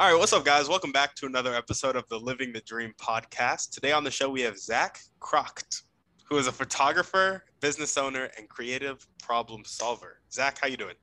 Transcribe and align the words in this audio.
All 0.00 0.08
right, 0.08 0.16
what's 0.16 0.32
up, 0.32 0.44
guys? 0.44 0.68
Welcome 0.68 0.92
back 0.92 1.16
to 1.16 1.26
another 1.26 1.52
episode 1.56 1.96
of 1.96 2.06
the 2.08 2.20
Living 2.20 2.52
the 2.52 2.60
Dream 2.60 2.94
podcast. 3.00 3.70
Today 3.70 3.90
on 3.90 4.04
the 4.04 4.12
show, 4.12 4.30
we 4.30 4.42
have 4.42 4.56
Zach 4.56 5.00
Crocht, 5.20 5.82
who 6.28 6.38
is 6.38 6.46
a 6.46 6.52
photographer, 6.52 7.42
business 7.58 7.98
owner, 7.98 8.30
and 8.38 8.48
creative 8.48 9.04
problem 9.20 9.64
solver. 9.64 10.20
Zach, 10.30 10.58
how 10.60 10.68
you 10.68 10.76
doing? 10.76 10.94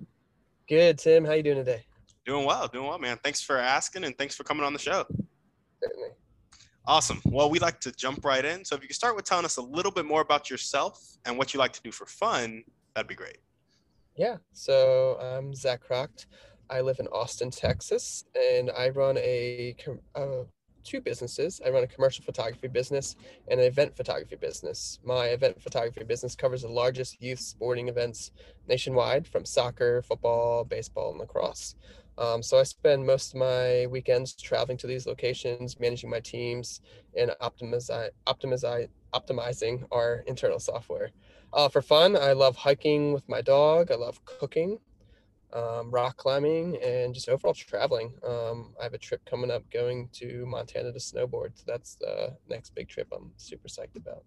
Good, 0.69 0.97
Tim. 0.97 1.25
How 1.25 1.33
you 1.33 1.43
doing 1.43 1.57
today? 1.57 1.83
Doing 2.25 2.45
well, 2.45 2.69
doing 2.69 2.87
well, 2.87 2.97
man. 2.97 3.19
Thanks 3.21 3.41
for 3.41 3.57
asking, 3.57 4.05
and 4.05 4.17
thanks 4.17 4.33
for 4.33 4.45
coming 4.45 4.63
on 4.63 4.71
the 4.71 4.79
show. 4.79 5.03
Certainly. 5.83 6.11
Awesome. 6.87 7.19
Well, 7.25 7.49
we'd 7.49 7.61
like 7.61 7.81
to 7.81 7.91
jump 7.91 8.23
right 8.23 8.45
in. 8.45 8.63
So, 8.63 8.77
if 8.77 8.81
you 8.81 8.87
could 8.87 8.95
start 8.95 9.17
with 9.17 9.25
telling 9.25 9.43
us 9.43 9.57
a 9.57 9.61
little 9.61 9.91
bit 9.91 10.05
more 10.05 10.21
about 10.21 10.49
yourself 10.49 11.17
and 11.25 11.37
what 11.37 11.53
you 11.53 11.59
like 11.59 11.73
to 11.73 11.81
do 11.81 11.91
for 11.91 12.05
fun, 12.05 12.63
that'd 12.93 13.09
be 13.09 13.15
great. 13.15 13.39
Yeah. 14.15 14.37
So 14.53 15.17
I'm 15.19 15.53
Zach 15.53 15.81
Crocht. 15.85 16.25
I 16.69 16.81
live 16.81 16.99
in 16.99 17.07
Austin, 17.07 17.51
Texas, 17.51 18.25
and 18.35 18.71
I 18.71 18.89
run 18.89 19.17
a 19.17 19.75
uh, 20.15 20.43
two 20.83 21.01
businesses. 21.01 21.61
I 21.65 21.69
run 21.69 21.83
a 21.83 21.87
commercial 21.87 22.23
photography 22.23 22.67
business 22.67 23.15
and 23.49 23.59
an 23.59 23.65
event 23.65 23.97
photography 23.97 24.35
business. 24.35 24.99
My 25.03 25.27
event 25.27 25.61
photography 25.61 26.03
business 26.03 26.35
covers 26.35 26.61
the 26.61 26.69
largest 26.69 27.21
youth 27.21 27.39
sporting 27.39 27.87
events 27.87 28.31
nationwide, 28.67 29.27
from 29.27 29.45
soccer, 29.45 30.01
football, 30.03 30.63
baseball, 30.63 31.11
and 31.11 31.19
lacrosse. 31.19 31.75
Um, 32.17 32.41
so 32.41 32.59
I 32.59 32.63
spend 32.63 33.05
most 33.05 33.33
of 33.33 33.39
my 33.39 33.87
weekends 33.87 34.33
traveling 34.33 34.77
to 34.77 34.87
these 34.87 35.05
locations, 35.05 35.79
managing 35.79 36.09
my 36.09 36.21
teams, 36.21 36.81
and 37.17 37.31
optimize, 37.41 37.89
optimize, 38.25 38.87
optimizing 39.13 39.85
our 39.91 40.23
internal 40.27 40.59
software. 40.59 41.09
Uh, 41.51 41.67
for 41.67 41.81
fun, 41.81 42.15
I 42.15 42.31
love 42.33 42.55
hiking 42.55 43.11
with 43.11 43.27
my 43.27 43.41
dog. 43.41 43.91
I 43.91 43.95
love 43.95 44.23
cooking 44.25 44.79
um, 45.55 45.89
rock 45.89 46.17
climbing, 46.17 46.77
and 46.83 47.13
just 47.13 47.29
overall 47.29 47.53
traveling. 47.53 48.13
Um, 48.27 48.75
I 48.79 48.83
have 48.83 48.93
a 48.93 48.97
trip 48.97 49.21
coming 49.25 49.49
up 49.49 49.63
going 49.71 50.09
to 50.13 50.45
Montana 50.45 50.91
to 50.91 50.99
snowboard. 50.99 51.51
So 51.55 51.63
that's 51.65 51.95
the 51.95 52.35
next 52.49 52.75
big 52.75 52.89
trip 52.89 53.07
I'm 53.15 53.31
super 53.37 53.67
psyched 53.67 53.95
about. 53.95 54.23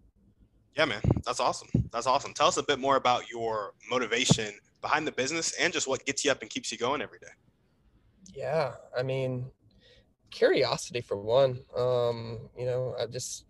Yeah, 0.77 0.87
man, 0.87 1.01
that's 1.25 1.41
awesome. 1.41 1.69
That's 1.93 2.07
awesome. 2.07 2.33
Tell 2.33 2.47
us 2.47 2.57
a 2.57 2.63
bit 2.63 2.79
more 2.79 2.97
about 2.97 3.29
your 3.29 3.75
motivation 3.91 4.55
behind 4.81 5.07
the 5.07 5.13
business 5.13 5.53
and 5.61 5.73
just 5.73 5.89
what 5.89 6.05
gets 6.07 6.25
you 6.25 6.31
up 6.31 6.41
and 6.41 6.51
keeps 6.51 6.71
you 6.73 6.79
going 6.79 7.03
every 7.03 7.19
day. 7.19 7.27
Yeah, 8.33 8.73
I 8.97 9.03
mean, 9.03 9.51
curiosity 10.31 11.01
for 11.01 11.17
one. 11.17 11.61
Um, 11.77 12.49
you 12.57 12.65
know, 12.65 12.95
I 13.01 13.07
just 13.07 13.45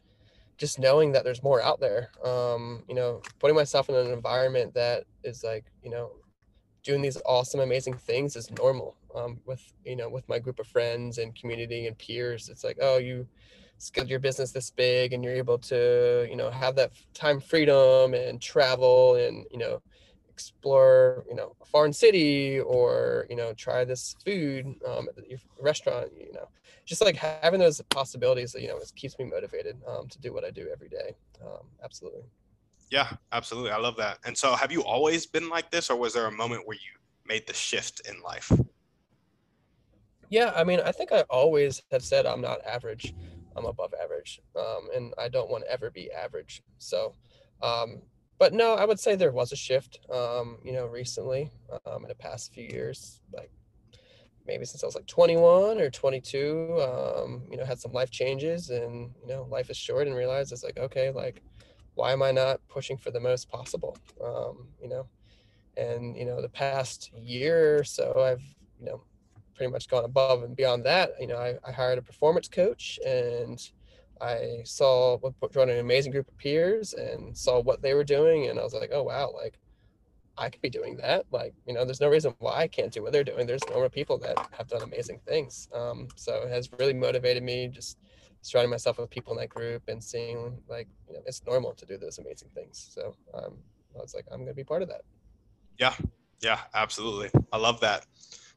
just 0.56 0.78
knowing 0.78 1.12
that 1.12 1.22
there's 1.22 1.42
more 1.42 1.62
out 1.62 1.80
there. 1.80 2.10
Um, 2.24 2.82
you 2.88 2.94
know, 2.94 3.22
putting 3.38 3.54
myself 3.54 3.88
in 3.88 3.94
an 3.94 4.10
environment 4.10 4.74
that 4.74 5.04
is 5.22 5.44
like, 5.44 5.64
you 5.84 5.90
know, 5.90 6.12
doing 6.82 7.02
these 7.02 7.18
awesome, 7.26 7.60
amazing 7.60 7.94
things 7.94 8.36
is 8.36 8.50
normal. 8.52 8.96
Um, 9.14 9.40
with 9.46 9.62
you 9.84 9.96
know, 9.96 10.08
with 10.08 10.28
my 10.28 10.38
group 10.38 10.58
of 10.58 10.66
friends 10.66 11.18
and 11.18 11.34
community 11.34 11.86
and 11.86 11.96
peers, 11.98 12.48
it's 12.48 12.64
like, 12.64 12.78
oh, 12.80 12.98
you 12.98 13.26
scaled 13.78 14.08
your 14.08 14.18
business 14.18 14.52
this 14.52 14.70
big, 14.70 15.12
and 15.12 15.24
you're 15.24 15.34
able 15.34 15.58
to, 15.58 16.26
you 16.30 16.36
know, 16.36 16.50
have 16.50 16.76
that 16.76 16.92
time 17.14 17.40
freedom 17.40 18.14
and 18.14 18.40
travel 18.40 19.16
and 19.16 19.46
you 19.50 19.58
know, 19.58 19.80
explore, 20.28 21.24
you 21.28 21.34
know, 21.34 21.56
a 21.60 21.64
foreign 21.64 21.92
city 21.92 22.60
or 22.60 23.26
you 23.30 23.36
know, 23.36 23.52
try 23.54 23.84
this 23.84 24.14
food 24.24 24.66
um, 24.86 25.08
at 25.16 25.28
your 25.28 25.38
restaurant. 25.60 26.10
You 26.16 26.32
know, 26.32 26.48
just 26.84 27.02
like 27.02 27.16
having 27.16 27.60
those 27.60 27.80
possibilities, 27.90 28.54
you 28.58 28.68
know, 28.68 28.76
it 28.78 28.92
keeps 28.96 29.18
me 29.18 29.24
motivated 29.26 29.76
um, 29.86 30.08
to 30.08 30.18
do 30.20 30.32
what 30.32 30.44
I 30.44 30.50
do 30.50 30.68
every 30.72 30.88
day. 30.88 31.14
Um, 31.44 31.66
absolutely. 31.82 32.24
Yeah, 32.90 33.12
absolutely. 33.32 33.70
I 33.70 33.78
love 33.78 33.96
that. 33.96 34.18
And 34.24 34.36
so, 34.36 34.54
have 34.54 34.72
you 34.72 34.82
always 34.82 35.26
been 35.26 35.48
like 35.48 35.70
this, 35.70 35.90
or 35.90 35.96
was 35.96 36.14
there 36.14 36.26
a 36.26 36.32
moment 36.32 36.66
where 36.66 36.76
you 36.76 36.98
made 37.26 37.46
the 37.46 37.54
shift 37.54 38.00
in 38.08 38.20
life? 38.22 38.50
Yeah, 40.30 40.52
I 40.54 40.64
mean, 40.64 40.80
I 40.80 40.92
think 40.92 41.12
I 41.12 41.22
always 41.30 41.82
have 41.90 42.02
said 42.02 42.26
I'm 42.26 42.40
not 42.40 42.64
average. 42.66 43.14
I'm 43.56 43.64
above 43.64 43.92
average, 44.02 44.40
um, 44.56 44.88
and 44.94 45.12
I 45.18 45.28
don't 45.28 45.50
want 45.50 45.64
to 45.64 45.70
ever 45.70 45.90
be 45.90 46.10
average. 46.12 46.62
So, 46.78 47.14
um, 47.62 48.02
but 48.38 48.52
no, 48.52 48.74
I 48.74 48.84
would 48.84 49.00
say 49.00 49.16
there 49.16 49.32
was 49.32 49.52
a 49.52 49.56
shift. 49.56 49.98
Um, 50.12 50.58
you 50.64 50.72
know, 50.72 50.86
recently, 50.86 51.50
um, 51.84 52.02
in 52.04 52.08
the 52.08 52.14
past 52.14 52.54
few 52.54 52.64
years, 52.64 53.20
like 53.32 53.50
maybe 54.46 54.64
since 54.64 54.82
I 54.84 54.86
was 54.86 54.94
like 54.94 55.06
21 55.06 55.80
or 55.80 55.90
22, 55.90 56.80
um, 56.80 57.42
you 57.50 57.56
know, 57.56 57.64
had 57.64 57.80
some 57.80 57.92
life 57.92 58.10
changes, 58.10 58.70
and 58.70 59.10
you 59.20 59.28
know, 59.28 59.46
life 59.50 59.70
is 59.70 59.76
short, 59.76 60.06
and 60.06 60.14
realized 60.14 60.52
it's 60.52 60.62
like 60.62 60.78
okay, 60.78 61.10
like 61.10 61.42
why 61.98 62.12
am 62.12 62.22
I 62.22 62.30
not 62.30 62.60
pushing 62.68 62.96
for 62.96 63.10
the 63.10 63.18
most 63.18 63.48
possible? 63.50 63.98
Um, 64.24 64.68
you 64.80 64.88
know, 64.88 65.06
and 65.76 66.16
you 66.16 66.24
know, 66.24 66.40
the 66.40 66.48
past 66.48 67.10
year 67.12 67.76
or 67.78 67.84
so, 67.84 68.14
I've 68.20 68.42
you 68.78 68.86
know 68.86 69.02
pretty 69.56 69.72
much 69.72 69.88
gone 69.88 70.04
above 70.04 70.44
and 70.44 70.54
beyond 70.54 70.84
that. 70.84 71.10
You 71.20 71.26
know, 71.26 71.36
I, 71.36 71.58
I 71.66 71.72
hired 71.72 71.98
a 71.98 72.02
performance 72.02 72.46
coach 72.46 73.00
and 73.04 73.60
I 74.20 74.60
saw 74.64 75.18
joined 75.52 75.70
an 75.70 75.80
amazing 75.80 76.12
group 76.12 76.28
of 76.28 76.38
peers 76.38 76.94
and 76.94 77.36
saw 77.36 77.60
what 77.60 77.82
they 77.82 77.94
were 77.94 78.04
doing, 78.04 78.46
and 78.46 78.60
I 78.60 78.62
was 78.62 78.74
like, 78.74 78.90
oh 78.92 79.02
wow, 79.02 79.32
like 79.34 79.58
I 80.36 80.50
could 80.50 80.62
be 80.62 80.70
doing 80.70 80.96
that. 80.98 81.26
Like, 81.32 81.52
you 81.66 81.74
know, 81.74 81.84
there's 81.84 82.00
no 82.00 82.08
reason 82.08 82.32
why 82.38 82.60
I 82.60 82.68
can't 82.68 82.92
do 82.92 83.02
what 83.02 83.12
they're 83.12 83.24
doing. 83.24 83.44
There's 83.44 83.68
normal 83.68 83.88
people 83.88 84.18
that 84.18 84.38
have 84.56 84.68
done 84.68 84.82
amazing 84.82 85.18
things. 85.26 85.68
Um, 85.74 86.06
so 86.14 86.42
it 86.44 86.50
has 86.50 86.70
really 86.78 86.94
motivated 86.94 87.42
me 87.42 87.66
just 87.66 87.98
surrounding 88.42 88.70
myself 88.70 88.98
with 88.98 89.10
people 89.10 89.32
in 89.32 89.38
that 89.38 89.48
group 89.48 89.82
and 89.88 90.02
seeing 90.02 90.60
like 90.68 90.88
you 91.06 91.14
know 91.14 91.20
it's 91.26 91.42
normal 91.46 91.72
to 91.74 91.86
do 91.86 91.96
those 91.96 92.18
amazing 92.18 92.48
things. 92.54 92.90
So 92.92 93.14
um, 93.34 93.56
i 93.96 94.00
was 94.00 94.14
like 94.14 94.26
i'm 94.30 94.38
going 94.38 94.48
to 94.48 94.54
be 94.54 94.64
part 94.64 94.82
of 94.82 94.88
that. 94.88 95.02
Yeah. 95.78 95.94
Yeah 96.40 96.60
absolutely. 96.74 97.30
I 97.52 97.56
love 97.56 97.80
that. 97.80 98.06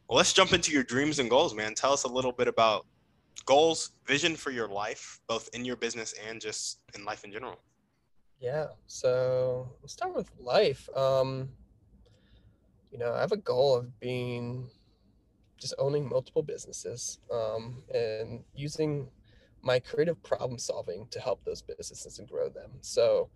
Well 0.07 0.17
let's 0.17 0.33
jump 0.33 0.53
into 0.53 0.71
your 0.71 0.83
dreams 0.83 1.19
and 1.19 1.29
goals 1.29 1.55
man. 1.55 1.73
Tell 1.73 1.93
us 1.93 2.03
a 2.03 2.07
little 2.07 2.31
bit 2.31 2.47
about 2.47 2.85
goals 3.45 3.91
vision 4.05 4.35
for 4.35 4.51
your 4.51 4.67
life 4.67 5.19
both 5.27 5.49
in 5.53 5.65
your 5.65 5.75
business 5.75 6.13
and 6.29 6.39
just 6.39 6.79
in 6.95 7.05
life 7.05 7.23
in 7.23 7.31
general. 7.31 7.57
Yeah. 8.39 8.67
So 8.87 9.69
let's 9.81 9.93
start 9.93 10.15
with 10.15 10.29
life. 10.39 10.89
Um 10.95 11.49
you 12.91 12.97
know 12.97 13.13
i 13.13 13.21
have 13.21 13.31
a 13.31 13.37
goal 13.37 13.73
of 13.77 13.99
being 14.01 14.69
just 15.61 15.75
owning 15.77 16.09
multiple 16.09 16.41
businesses 16.41 17.19
um, 17.31 17.83
and 17.93 18.43
using 18.55 19.07
my 19.63 19.79
creative 19.79 20.21
problem 20.23 20.57
solving 20.57 21.07
to 21.11 21.19
help 21.19 21.43
those 21.43 21.61
businesses 21.61 22.19
and 22.19 22.27
grow 22.27 22.49
them. 22.49 22.71
So 22.81 23.29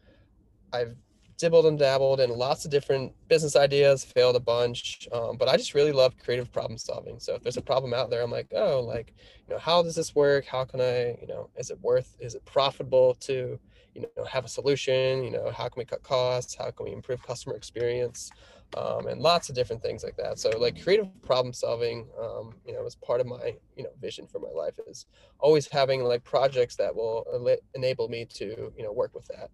I've 0.74 0.96
dibbled 1.38 1.66
and 1.66 1.78
dabbled 1.78 2.20
in 2.22 2.30
lots 2.30 2.66
of 2.66 2.72
different 2.72 3.14
business 3.28 3.56
ideas, 3.56 4.06
failed 4.06 4.36
a 4.36 4.40
bunch, 4.40 5.08
um, 5.12 5.38
but 5.38 5.50
I 5.50 5.58
just 5.58 5.74
really 5.74 5.92
love 5.92 6.18
creative 6.18 6.52
problem 6.52 6.78
solving. 6.78 7.20
So 7.20 7.36
if 7.36 7.44
there's 7.44 7.58
a 7.58 7.62
problem 7.62 7.94
out 7.94 8.10
there, 8.10 8.22
I'm 8.22 8.32
like, 8.32 8.48
oh, 8.56 8.80
like, 8.82 9.14
you 9.48 9.54
know, 9.54 9.60
how 9.60 9.84
does 9.84 9.96
this 9.96 10.16
work? 10.16 10.46
How 10.46 10.64
can 10.64 10.80
I, 10.80 11.18
you 11.20 11.28
know, 11.28 11.50
is 11.58 11.72
it 11.72 11.80
worth, 11.82 12.16
is 12.20 12.36
it 12.36 12.46
profitable 12.46 13.16
to, 13.16 13.60
you 13.94 14.02
know, 14.02 14.24
have 14.24 14.46
a 14.46 14.50
solution? 14.50 15.24
You 15.24 15.32
know, 15.32 15.52
how 15.52 15.68
can 15.68 15.80
we 15.80 15.86
cut 15.86 16.04
costs? 16.04 16.56
How 16.56 16.72
can 16.72 16.86
we 16.86 16.94
improve 16.94 17.22
customer 17.22 17.56
experience? 17.56 18.32
Um, 18.76 19.08
and 19.08 19.22
lots 19.22 19.50
of 19.50 19.56
different 19.56 19.82
things 19.82 20.04
like 20.04 20.18
that. 20.18 20.40
So 20.40 20.50
like 20.58 20.82
creative 20.82 21.08
problem 21.22 21.54
solving, 21.54 22.08
um, 22.22 22.56
you 22.66 22.74
know, 22.74 22.86
is 22.86 22.96
part 22.96 23.22
of 23.22 23.28
my 23.28 23.56
you 23.76 23.84
know 23.84 23.92
vision 24.02 24.28
for 24.28 24.40
my 24.40 24.50
life 24.50 24.74
is 24.88 25.06
always 25.40 25.68
having 25.68 26.04
like 26.04 26.24
projects 26.24 26.76
that 26.78 26.96
will 26.96 27.26
enable 27.74 28.10
me 28.10 28.26
to 28.26 28.74
you 28.78 28.84
know 28.84 28.92
work 28.92 29.14
with 29.14 29.28
that. 29.28 29.50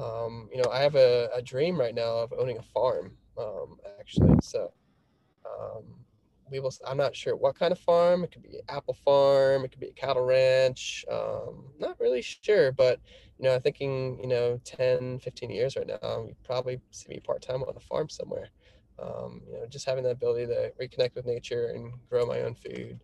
Um, 0.00 0.48
you 0.52 0.62
know, 0.62 0.70
I 0.70 0.80
have 0.80 0.94
a, 0.94 1.28
a, 1.34 1.42
dream 1.42 1.78
right 1.78 1.94
now 1.94 2.18
of 2.18 2.32
owning 2.38 2.58
a 2.58 2.62
farm 2.62 3.10
um, 3.36 3.76
actually. 3.98 4.36
So 4.40 4.72
um, 5.44 5.82
we 6.50 6.60
will. 6.60 6.72
I'm 6.86 6.96
not 6.96 7.14
sure 7.16 7.36
what 7.36 7.58
kind 7.58 7.72
of 7.72 7.78
farm. 7.78 8.24
It 8.24 8.32
could 8.32 8.42
be 8.42 8.60
apple 8.68 8.94
farm. 9.04 9.64
It 9.64 9.70
could 9.70 9.80
be 9.80 9.88
a 9.88 9.92
cattle 9.92 10.24
ranch. 10.24 11.04
Um, 11.10 11.64
not 11.78 11.98
really 12.00 12.22
sure, 12.22 12.72
but 12.72 13.00
you 13.38 13.44
know, 13.44 13.54
I'm 13.54 13.62
thinking, 13.62 14.18
you 14.20 14.28
know, 14.28 14.60
10, 14.64 15.18
15 15.20 15.50
years 15.50 15.76
right 15.76 15.86
now, 15.86 16.24
you 16.26 16.34
probably 16.44 16.80
see 16.90 17.08
me 17.08 17.20
part 17.20 17.42
time 17.42 17.62
on 17.62 17.74
a 17.76 17.80
farm 17.80 18.08
somewhere. 18.08 18.50
Um, 19.02 19.40
you 19.46 19.54
know, 19.54 19.66
just 19.66 19.86
having 19.86 20.04
the 20.04 20.10
ability 20.10 20.46
to 20.46 20.72
reconnect 20.80 21.14
with 21.14 21.24
nature 21.24 21.68
and 21.68 21.92
grow 22.10 22.26
my 22.26 22.42
own 22.42 22.54
food 22.54 23.00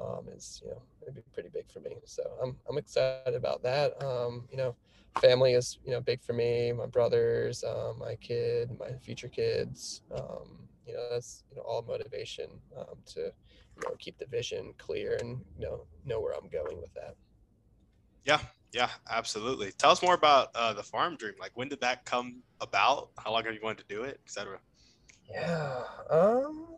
um, 0.00 0.26
is, 0.34 0.60
you 0.64 0.70
know, 0.70 0.82
it'd 1.02 1.14
be 1.14 1.22
pretty 1.32 1.48
big 1.48 1.70
for 1.70 1.80
me. 1.80 1.96
So 2.04 2.22
I'm, 2.42 2.56
I'm 2.68 2.78
excited 2.78 3.34
about 3.34 3.62
that. 3.62 4.02
Um, 4.02 4.48
you 4.50 4.56
know, 4.56 4.74
family 5.20 5.54
is, 5.54 5.78
you 5.84 5.92
know, 5.92 6.00
big 6.00 6.22
for 6.22 6.32
me, 6.32 6.72
my 6.72 6.86
brothers, 6.86 7.64
um, 7.64 7.98
my 7.98 8.16
kid, 8.16 8.70
my 8.78 8.92
future 9.00 9.28
kids. 9.28 10.02
You 10.88 10.94
know, 10.94 11.08
that's, 11.10 11.44
you 11.50 11.56
know, 11.56 11.62
all 11.62 11.82
motivation 11.86 12.48
um, 12.76 12.96
to 13.14 13.20
you 13.20 13.88
know, 13.88 13.94
keep 13.98 14.18
the 14.18 14.26
vision 14.26 14.72
clear 14.78 15.16
and 15.20 15.40
you 15.58 15.66
know 15.66 15.86
know 16.04 16.20
where 16.20 16.32
I'm 16.32 16.48
going 16.48 16.80
with 16.80 16.92
that. 16.94 17.14
Yeah, 18.24 18.40
yeah, 18.72 18.90
absolutely. 19.10 19.72
Tell 19.72 19.90
us 19.90 20.02
more 20.02 20.14
about 20.14 20.48
uh, 20.54 20.72
the 20.72 20.82
farm 20.82 21.16
dream. 21.16 21.34
Like, 21.38 21.52
when 21.54 21.68
did 21.68 21.80
that 21.80 22.04
come 22.04 22.42
about? 22.60 23.10
How 23.18 23.32
long 23.32 23.44
have 23.44 23.54
you 23.54 23.60
wanted 23.62 23.86
to 23.88 23.94
do 23.94 24.02
it, 24.02 24.20
etc. 24.24 24.58
Yeah. 25.30 25.82
Um. 26.10 26.77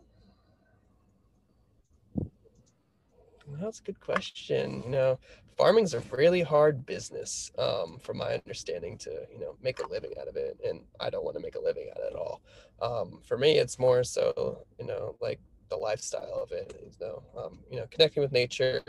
That's 3.61 3.79
a 3.79 3.83
good 3.83 3.99
question. 3.99 4.81
You 4.83 4.89
know, 4.89 5.19
farming's 5.57 5.93
a 5.93 5.99
really 6.11 6.41
hard 6.41 6.85
business, 6.85 7.51
um, 7.57 7.99
from 8.01 8.17
my 8.17 8.33
understanding, 8.33 8.97
to 8.99 9.11
you 9.31 9.39
know 9.39 9.55
make 9.61 9.79
a 9.79 9.87
living 9.87 10.13
out 10.19 10.27
of 10.27 10.35
it, 10.35 10.59
and 10.67 10.81
I 10.99 11.09
don't 11.09 11.23
want 11.23 11.35
to 11.37 11.43
make 11.43 11.55
a 11.55 11.61
living 11.61 11.89
out 11.91 11.97
of 12.01 12.05
it 12.05 12.13
at 12.13 12.19
all. 12.19 12.41
Um, 12.81 13.21
for 13.27 13.37
me, 13.37 13.57
it's 13.59 13.77
more 13.79 14.03
so 14.03 14.65
you 14.79 14.85
know 14.85 15.15
like 15.21 15.39
the 15.69 15.77
lifestyle 15.77 16.41
of 16.43 16.51
it. 16.51 16.73
You 16.81 17.05
know, 17.07 17.23
um, 17.37 17.59
you 17.69 17.77
know, 17.77 17.87
connecting 17.91 18.23
with 18.23 18.31
nature, 18.31 18.81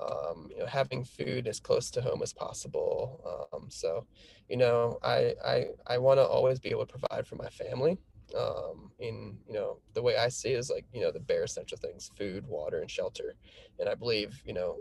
um, 0.00 0.48
you 0.52 0.58
know, 0.60 0.66
having 0.66 1.04
food 1.04 1.48
as 1.48 1.60
close 1.60 1.90
to 1.92 2.02
home 2.02 2.22
as 2.22 2.32
possible. 2.32 3.48
Um, 3.52 3.66
so, 3.70 4.06
you 4.48 4.56
know, 4.56 4.98
I 5.02 5.34
I 5.44 5.66
I 5.86 5.98
want 5.98 6.18
to 6.18 6.24
always 6.26 6.60
be 6.60 6.70
able 6.70 6.86
to 6.86 6.98
provide 6.98 7.26
for 7.26 7.36
my 7.36 7.48
family. 7.50 7.98
Um, 8.36 8.90
in 8.98 9.36
you 9.46 9.54
know 9.54 9.78
the 9.94 10.02
way 10.02 10.16
I 10.16 10.28
see 10.28 10.50
it 10.50 10.58
is 10.58 10.70
like 10.70 10.84
you 10.92 11.00
know 11.00 11.12
the 11.12 11.20
bare 11.20 11.44
essential 11.44 11.78
things: 11.78 12.10
food, 12.16 12.46
water, 12.46 12.80
and 12.80 12.90
shelter. 12.90 13.34
And 13.78 13.88
I 13.88 13.94
believe 13.94 14.40
you 14.44 14.54
know, 14.54 14.78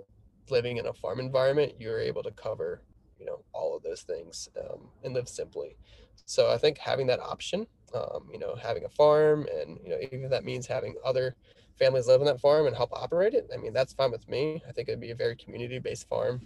living 0.50 0.78
in 0.78 0.88
a 0.88 0.94
farm 0.94 1.20
environment, 1.20 1.74
you're 1.80 2.00
able 2.00 2.24
to 2.24 2.32
cover 2.32 2.82
you 3.20 3.26
know 3.26 3.44
all 3.54 3.76
of 3.76 3.84
those 3.84 4.02
things 4.02 4.50
um, 4.60 4.90
and 5.04 5.14
live 5.14 5.30
simply. 5.30 5.78
So 6.26 6.52
I 6.52 6.58
think 6.58 6.78
having 6.78 7.08
that 7.08 7.20
option, 7.20 7.68
um, 7.94 8.30
you 8.32 8.40
know, 8.40 8.56
having 8.56 8.86
a 8.86 8.90
farm, 8.90 9.48
and 9.60 9.78
you 9.84 9.90
know, 9.90 9.98
even 10.02 10.24
if 10.24 10.32
that 10.32 10.44
means 10.44 10.66
having 10.66 10.96
other 11.06 11.36
families 11.78 12.08
live 12.08 12.22
on 12.22 12.26
that 12.26 12.40
farm 12.40 12.68
and 12.68 12.76
help 12.76 12.92
operate 12.94 13.34
it. 13.34 13.50
I 13.54 13.58
mean, 13.58 13.74
that's 13.74 13.94
fine 13.94 14.12
with 14.12 14.28
me. 14.28 14.62
I 14.68 14.72
think 14.72 14.88
it'd 14.88 15.00
be 15.00 15.12
a 15.12 15.16
very 15.16 15.36
community 15.36 15.80
based 15.80 16.08
farm. 16.08 16.42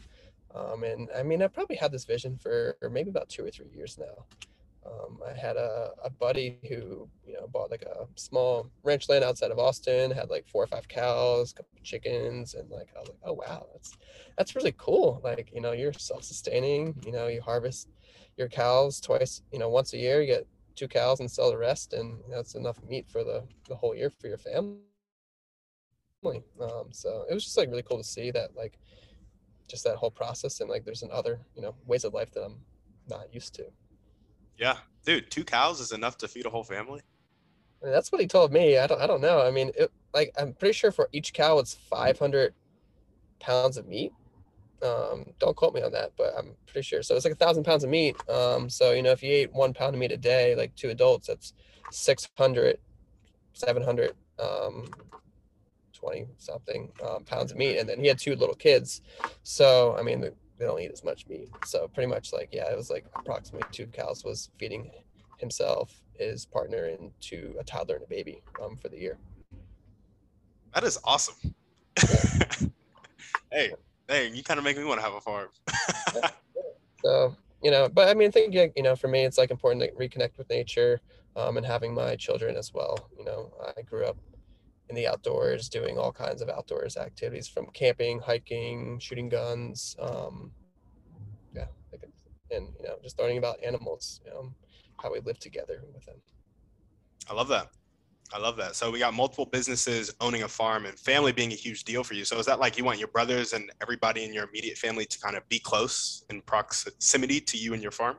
Um, 0.54 0.84
and 0.84 1.10
I 1.16 1.24
mean, 1.24 1.44
I 1.44 1.48
probably 1.48 1.76
had 1.76 1.92
this 1.92 2.06
vision 2.06 2.38
for 2.38 2.76
maybe 2.92 3.10
about 3.10 3.30
two 3.30 3.46
or 3.46 3.52
three 3.52 3.70
years 3.74 3.98
now. 3.98 4.26
Um, 4.86 5.20
I 5.28 5.38
had 5.38 5.58
a, 5.58 5.92
a 6.04 6.10
buddy 6.10 6.58
who, 6.70 7.10
you 7.26 7.34
know, 7.34 7.48
bought 7.48 7.70
like 7.72 7.84
a 7.84 8.08
small 8.16 8.70
ranch 8.84 9.10
land 9.10 9.24
outside 9.24 9.52
of 9.52 9.60
Austin, 9.60 10.12
had 10.12 10.30
like 10.30 10.48
four 10.48 10.64
or 10.64 10.68
five 10.68 10.88
cows, 10.88 11.54
couple 11.54 11.72
chickens, 11.84 12.54
and 12.54 12.70
like 12.70 12.90
I 12.96 13.00
was 13.02 13.10
like, 13.10 13.20
oh 13.24 13.34
wow, 13.34 13.68
that's 13.74 13.98
that's 14.38 14.56
really 14.56 14.74
cool. 14.78 15.22
Like, 15.24 15.52
you 15.54 15.62
know, 15.62 15.74
you're 15.74 15.94
self-sustaining, 15.94 16.96
you 17.06 17.12
know, 17.12 17.28
you 17.28 17.42
harvest 17.42 17.90
your 18.38 18.48
cows 18.48 19.02
twice, 19.02 19.42
you 19.52 19.60
know, 19.60 19.70
once 19.70 19.94
a 19.94 19.98
year, 19.98 20.22
you 20.22 20.28
get 20.28 20.48
two 20.76 20.88
cows 20.88 21.20
and 21.20 21.30
sell 21.30 21.52
the 21.52 21.58
rest, 21.58 21.94
and 21.94 22.20
that's 22.30 22.56
enough 22.56 22.78
meat 22.88 23.06
for 23.10 23.24
the, 23.24 23.44
the 23.68 23.76
whole 23.76 23.94
year 23.94 24.10
for 24.10 24.28
your 24.28 24.38
family 24.38 24.78
um, 26.26 26.88
so 26.92 27.26
it 27.30 27.34
was 27.34 27.44
just 27.44 27.58
like 27.58 27.70
really 27.70 27.84
cool 27.84 27.98
to 27.98 28.04
see 28.04 28.32
that 28.32 28.56
like 28.56 28.78
just 29.70 29.84
that 29.84 29.96
whole 29.96 30.12
process 30.12 30.60
and 30.60 30.70
like 30.70 30.84
there's 30.84 31.04
another 31.04 31.40
you 31.56 31.62
know 31.62 31.76
ways 31.86 32.04
of 32.04 32.14
life 32.14 32.32
that 32.32 32.44
I'm 32.44 32.58
not 33.08 33.34
used 33.34 33.56
to. 33.56 33.66
Yeah, 34.60 34.76
dude, 35.06 35.32
two 35.32 35.46
cows 35.46 35.80
is 35.80 35.94
enough 35.94 36.18
to 36.18 36.28
feed 36.28 36.46
a 36.46 36.50
whole 36.50 36.66
family. 36.66 37.02
That's 37.82 38.12
what 38.12 38.20
he 38.20 38.28
told 38.28 38.52
me. 38.52 38.78
I 38.78 38.88
don't 38.88 39.02
I 39.02 39.08
don't 39.08 39.22
know. 39.22 39.42
I 39.42 39.52
mean, 39.52 39.72
it, 39.78 39.90
like 40.14 40.34
I'm 40.38 40.54
pretty 40.54 40.74
sure 40.74 40.92
for 40.92 41.08
each 41.14 41.34
cow 41.34 41.60
it's 41.60 41.74
500 41.74 42.54
pounds 43.40 43.78
of 43.78 43.88
meat. 43.88 44.12
Um, 44.84 45.26
don't 45.40 45.56
quote 45.56 45.74
me 45.74 45.82
on 45.82 45.94
that, 45.94 46.12
but 46.18 46.34
I'm 46.38 46.56
pretty 46.66 46.86
sure. 46.86 47.02
So 47.04 47.16
it's 47.16 47.24
like 47.24 47.34
a 47.34 47.38
thousand 47.38 47.64
pounds 47.64 47.86
of 47.86 47.90
meat. 47.90 48.18
Um, 48.30 48.70
so 48.70 48.92
you 48.92 49.02
know 49.02 49.12
if 49.12 49.24
you 49.24 49.32
ate 49.32 49.54
one 49.54 49.74
pound 49.74 49.96
of 49.96 50.00
meat 50.00 50.12
a 50.12 50.18
day, 50.18 50.56
like 50.56 50.76
two 50.76 50.90
adults, 50.90 51.28
that's 51.28 51.54
600, 51.92 52.78
700 53.54 54.14
um, 54.40 54.90
20 55.94 56.28
something 56.38 56.92
um, 57.08 57.24
pounds 57.24 57.52
of 57.52 57.58
meat. 57.58 57.78
And 57.78 57.88
then 57.88 58.00
he 58.00 58.08
had 58.08 58.20
two 58.20 58.36
little 58.36 58.56
kids. 58.56 59.02
So, 59.44 59.96
I 59.98 60.02
mean, 60.02 60.32
they 60.60 60.66
don't 60.66 60.80
eat 60.80 60.92
as 60.92 61.04
much 61.04 61.26
meat. 61.28 61.50
So, 61.66 61.88
pretty 61.88 62.08
much 62.08 62.34
like, 62.34 62.50
yeah, 62.52 62.70
it 62.70 62.76
was 62.76 62.90
like 62.90 63.06
approximately 63.16 63.68
two 63.72 63.88
cows 63.88 64.24
was 64.24 64.50
feeding 64.60 64.92
himself, 65.38 66.02
his 66.14 66.46
partner, 66.46 66.86
and 66.86 67.12
to 67.22 67.56
a 67.60 67.64
toddler 67.64 67.96
and 67.96 68.04
a 68.04 68.08
baby 68.08 68.44
um, 68.62 68.78
for 68.78 68.90
the 68.90 68.98
year. 68.98 69.18
That 70.74 70.84
is 70.84 71.00
awesome. 71.04 71.56
hey, 73.52 73.74
hey, 74.08 74.30
you 74.32 74.44
kind 74.44 74.58
of 74.58 74.64
make 74.64 74.78
me 74.78 74.84
want 74.84 75.00
to 75.00 75.06
have 75.06 75.14
a 75.14 75.22
farm. 75.22 75.50
so, 77.04 77.36
you 77.64 77.72
know, 77.72 77.90
but 77.90 78.10
I 78.10 78.14
mean, 78.14 78.28
I 78.28 78.32
think, 78.32 78.54
you 78.54 78.84
know, 78.84 78.96
for 78.96 79.08
me, 79.08 79.24
it's 79.24 79.38
like 79.38 79.52
important 79.52 79.84
to 79.84 79.92
reconnect 79.92 80.38
with 80.38 80.50
nature 80.50 81.02
um, 81.36 81.58
and 81.58 81.66
having 81.66 81.94
my 81.94 82.16
children 82.16 82.56
as 82.56 82.74
well. 82.74 83.10
You 83.18 83.26
know, 83.26 83.52
I 83.78 83.82
grew 83.82 84.06
up 84.06 84.18
in 84.90 84.96
the 84.96 85.08
outdoors, 85.08 85.70
doing 85.70 85.98
all 85.98 86.12
kinds 86.12 86.42
of 86.42 86.50
outdoors 86.50 86.98
activities 86.98 87.48
from 87.48 87.68
camping, 87.74 88.20
hiking, 88.20 89.00
shooting 89.00 89.30
guns. 89.30 89.96
Um, 90.00 90.52
yeah, 91.54 91.66
and 92.52 92.68
you 92.80 92.88
know, 92.88 92.96
just 93.04 93.20
learning 93.20 93.38
about 93.38 93.64
animals, 93.64 94.22
you 94.26 94.32
know, 94.32 94.54
how 95.02 95.12
we 95.12 95.20
live 95.20 95.40
together 95.40 95.84
with 95.94 96.06
them. 96.06 96.16
I 97.30 97.34
love 97.34 97.48
that. 97.50 97.70
I 98.32 98.38
love 98.38 98.58
that. 98.58 98.76
So 98.76 98.92
we 98.92 99.00
got 99.00 99.14
multiple 99.14 99.46
businesses 99.46 100.14
owning 100.22 100.44
a 100.44 100.48
farm 100.48 100.86
and 100.86 100.98
family 101.00 101.32
being 101.32 101.52
a 101.52 101.56
huge 101.56 101.84
deal 101.84 102.04
for 102.04 102.14
you. 102.14 102.26
So 102.26 102.38
is 102.38 102.46
that 102.46 102.60
like 102.60 102.78
you 102.78 102.84
want 102.84 103.00
your 103.00 103.08
brothers 103.08 103.54
and 103.54 103.72
everybody 103.82 104.24
in 104.24 104.34
your 104.34 104.48
immediate 104.48 104.78
family 104.78 105.06
to 105.06 105.20
kind 105.20 105.36
of 105.36 105.48
be 105.50 105.58
close 105.58 106.24
in 106.30 106.42
proximity 106.44 107.42
to 107.42 107.58
you 107.58 107.74
and 107.74 107.82
your 107.82 107.92
farm? 107.92 108.18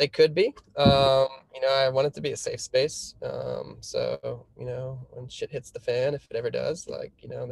They 0.00 0.08
could 0.08 0.34
be. 0.34 0.54
Um, 0.78 1.28
you 1.54 1.60
know, 1.60 1.68
I 1.68 1.90
want 1.90 2.06
it 2.06 2.14
to 2.14 2.22
be 2.22 2.32
a 2.32 2.36
safe 2.36 2.60
space. 2.60 3.14
Um, 3.22 3.76
so, 3.80 4.46
you 4.58 4.64
know, 4.64 4.98
when 5.10 5.28
shit 5.28 5.50
hits 5.50 5.70
the 5.70 5.78
fan, 5.78 6.14
if 6.14 6.26
it 6.30 6.36
ever 6.36 6.50
does, 6.50 6.88
like, 6.88 7.12
you 7.20 7.28
know, 7.28 7.46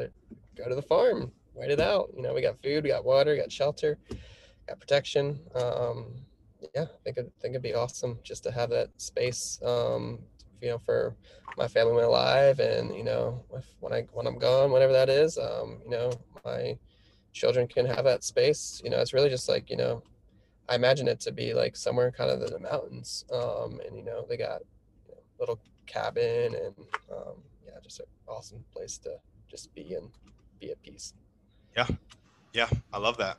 go 0.56 0.66
to 0.66 0.74
the 0.74 0.80
farm, 0.80 1.30
wait 1.52 1.70
it 1.70 1.78
out. 1.78 2.08
You 2.16 2.22
know, 2.22 2.32
we 2.32 2.40
got 2.40 2.58
food, 2.62 2.84
we 2.84 2.88
got 2.88 3.04
water, 3.04 3.32
we 3.32 3.36
got 3.36 3.52
shelter, 3.52 3.98
got 4.66 4.80
protection. 4.80 5.38
Um, 5.54 6.06
yeah, 6.74 6.84
I 6.84 6.98
think, 7.04 7.18
it, 7.18 7.30
think 7.42 7.52
it'd 7.52 7.62
be 7.62 7.74
awesome 7.74 8.18
just 8.24 8.44
to 8.44 8.50
have 8.50 8.70
that 8.70 8.88
space, 8.96 9.60
um, 9.62 10.18
you 10.62 10.70
know, 10.70 10.78
for 10.78 11.14
my 11.58 11.68
family 11.68 11.92
when 11.92 12.04
alive 12.04 12.60
and, 12.60 12.96
you 12.96 13.04
know, 13.04 13.44
if, 13.54 13.66
when 13.80 13.92
I, 13.92 14.06
when 14.12 14.26
I'm 14.26 14.38
gone, 14.38 14.70
whatever 14.70 14.94
that 14.94 15.10
is, 15.10 15.36
um, 15.36 15.80
you 15.84 15.90
know, 15.90 16.12
my 16.46 16.78
children 17.34 17.68
can 17.68 17.84
have 17.84 18.04
that 18.04 18.24
space. 18.24 18.80
You 18.82 18.88
know, 18.88 19.00
it's 19.00 19.12
really 19.12 19.28
just 19.28 19.50
like, 19.50 19.68
you 19.68 19.76
know, 19.76 20.02
I 20.68 20.74
imagine 20.74 21.08
it 21.08 21.20
to 21.20 21.32
be 21.32 21.54
like 21.54 21.76
somewhere 21.76 22.10
kind 22.10 22.30
of 22.30 22.42
in 22.42 22.52
the 22.52 22.58
mountains. 22.58 23.24
Um, 23.32 23.80
and 23.86 23.96
you 23.96 24.04
know, 24.04 24.24
they 24.28 24.36
got 24.36 24.60
you 25.06 25.14
know, 25.14 25.20
little 25.40 25.60
cabin 25.86 26.54
and 26.54 26.74
um, 27.10 27.42
yeah, 27.64 27.72
just 27.82 28.00
an 28.00 28.06
awesome 28.26 28.64
place 28.72 28.98
to 28.98 29.16
just 29.50 29.74
be 29.74 29.94
and 29.94 30.10
be 30.60 30.70
at 30.70 30.82
peace. 30.82 31.14
Yeah, 31.76 31.86
yeah, 32.52 32.68
I 32.92 32.98
love 32.98 33.16
that. 33.18 33.38